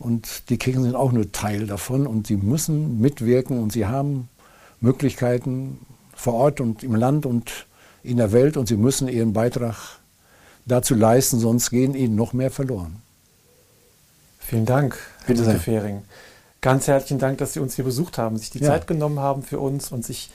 und 0.04 0.50
die 0.50 0.58
Kirchen 0.58 0.82
sind 0.82 0.94
auch 0.94 1.12
nur 1.12 1.32
Teil 1.32 1.66
davon 1.66 2.06
und 2.06 2.26
sie 2.26 2.36
müssen 2.36 3.00
mitwirken 3.00 3.62
und 3.62 3.72
sie 3.72 3.86
haben 3.86 4.28
Möglichkeiten 4.80 5.78
vor 6.14 6.34
Ort 6.34 6.60
und 6.60 6.82
im 6.82 6.94
Land 6.94 7.24
und 7.24 7.66
in 8.02 8.18
der 8.18 8.32
Welt 8.32 8.56
und 8.56 8.68
sie 8.68 8.76
müssen 8.76 9.08
ihren 9.08 9.32
Beitrag 9.32 9.98
dazu 10.66 10.94
leisten, 10.94 11.40
sonst 11.40 11.70
gehen 11.70 11.94
ihnen 11.94 12.16
noch 12.16 12.34
mehr 12.34 12.50
verloren. 12.50 12.96
Vielen 14.38 14.66
Dank, 14.66 14.98
Herr 15.24 15.34
Bitte 15.34 15.58
Fehring. 15.58 16.02
Ganz 16.60 16.86
herzlichen 16.86 17.18
Dank, 17.18 17.38
dass 17.38 17.54
Sie 17.54 17.60
uns 17.60 17.74
hier 17.74 17.84
besucht 17.84 18.18
haben, 18.18 18.36
sich 18.36 18.50
die 18.50 18.58
ja. 18.58 18.68
Zeit 18.68 18.86
genommen 18.86 19.20
haben 19.20 19.42
für 19.42 19.58
uns 19.58 19.90
und 19.90 20.04
sich 20.04 20.30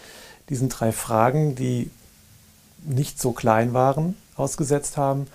diesen 0.50 0.70
drei 0.70 0.92
Fragen, 0.92 1.56
die 1.56 1.92
nicht 2.86 3.22
so 3.22 3.32
klein 3.34 3.74
waren, 3.74 4.16
ausgesetzt 4.36 4.98
haben. 4.98 5.28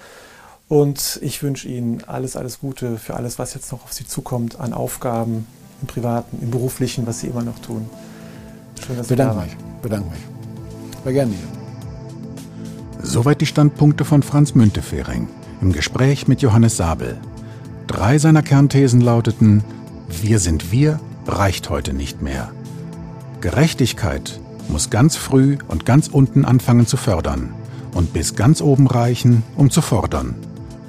Und 0.75 1.21
ich 1.23 1.41
wünsche 1.41 1.69
Ihnen 1.69 2.03
alles, 2.09 2.35
alles 2.35 2.59
Gute 2.59 2.99
für 2.99 3.15
alles, 3.15 3.39
was 3.39 3.55
jetzt 3.55 3.71
noch 3.71 3.85
auf 3.85 3.93
Sie 3.93 4.09
zukommt, 4.09 4.59
an 4.59 4.73
Aufgaben 4.73 5.47
im 5.81 5.87
Privaten, 5.87 6.41
im 6.43 6.51
Beruflichen, 6.51 7.07
was 7.07 7.21
Sie 7.21 7.29
immer 7.29 7.45
noch 7.45 7.61
tun. 7.61 7.89
Schön, 8.85 8.97
dass 8.97 9.07
Sie 9.07 9.15
bedanke 9.15 9.35
da 9.35 9.39
waren. 9.39 9.47
mich. 9.47 9.57
Bedanke 9.83 10.11
mich. 10.11 11.05
War 11.05 11.13
gerne 11.13 11.33
hier. 11.33 13.05
Soweit 13.05 13.41
die 13.41 13.47
Standpunkte 13.47 14.05
von 14.05 14.25
Franz 14.25 14.57
Müntefering 14.57 15.29
im 15.61 15.73
Gespräch 15.73 16.27
mit 16.27 16.43
Johannes 16.43 16.77
Sabel. 16.77 17.19
Drei 17.87 18.19
seiner 18.19 18.43
Kernthesen 18.43 19.01
lauteten, 19.01 19.63
wir 20.23 20.41
sind 20.41 20.73
wir 20.73 20.99
reicht 21.29 21.71
heute 21.71 21.93
nicht 21.93 22.21
mehr. 22.21 22.51
Gerechtigkeit 23.41 24.41
muss 24.69 24.91
ganz 24.91 25.15
früh 25.15 25.57
und 25.69 25.87
ganz 25.87 26.09
unten 26.09 26.45
anfangen 26.45 26.89
zu 26.89 26.97
fördern 26.97 27.55
und 27.95 28.13
bis 28.13 28.35
ganz 28.35 28.61
oben 28.61 28.89
reichen, 28.89 29.45
um 29.55 29.71
zu 29.71 29.81
fordern. 29.81 30.35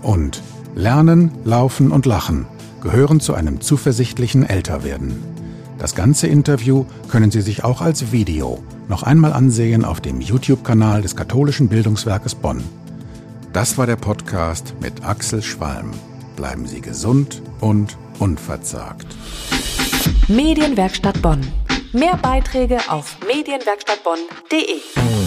Und 0.06 0.44
Lernen, 0.76 1.32
Laufen 1.46 1.92
und 1.92 2.06
Lachen 2.06 2.46
gehören 2.80 3.20
zu 3.20 3.34
einem 3.34 3.60
zuversichtlichen 3.60 4.48
Älterwerden. 4.48 5.16
Das 5.80 5.96
ganze 5.96 6.28
Interview 6.28 6.86
können 7.10 7.32
Sie 7.32 7.42
sich 7.42 7.64
auch 7.64 7.82
als 7.82 8.12
Video 8.12 8.64
noch 8.88 9.02
einmal 9.02 9.34
ansehen 9.34 9.84
auf 9.84 10.02
dem 10.02 10.22
YouTube-Kanal 10.22 11.02
des 11.02 11.16
Katholischen 11.16 11.70
Bildungswerkes 11.70 12.36
Bonn. 12.36 12.64
Das 13.52 13.80
war 13.80 13.88
der 13.88 13.96
Podcast 13.96 14.76
mit 14.80 15.04
Axel 15.04 15.42
Schwalm. 15.42 15.90
Bleiben 16.36 16.68
Sie 16.68 16.82
gesund 16.82 17.42
und 17.60 17.98
unverzagt. 18.20 19.08
Medienwerkstatt 20.28 21.20
Bonn. 21.24 21.42
Mehr 21.94 22.18
Beiträge 22.22 22.78
auf 22.90 23.18
medienwerkstattbonn.de. 23.28 25.25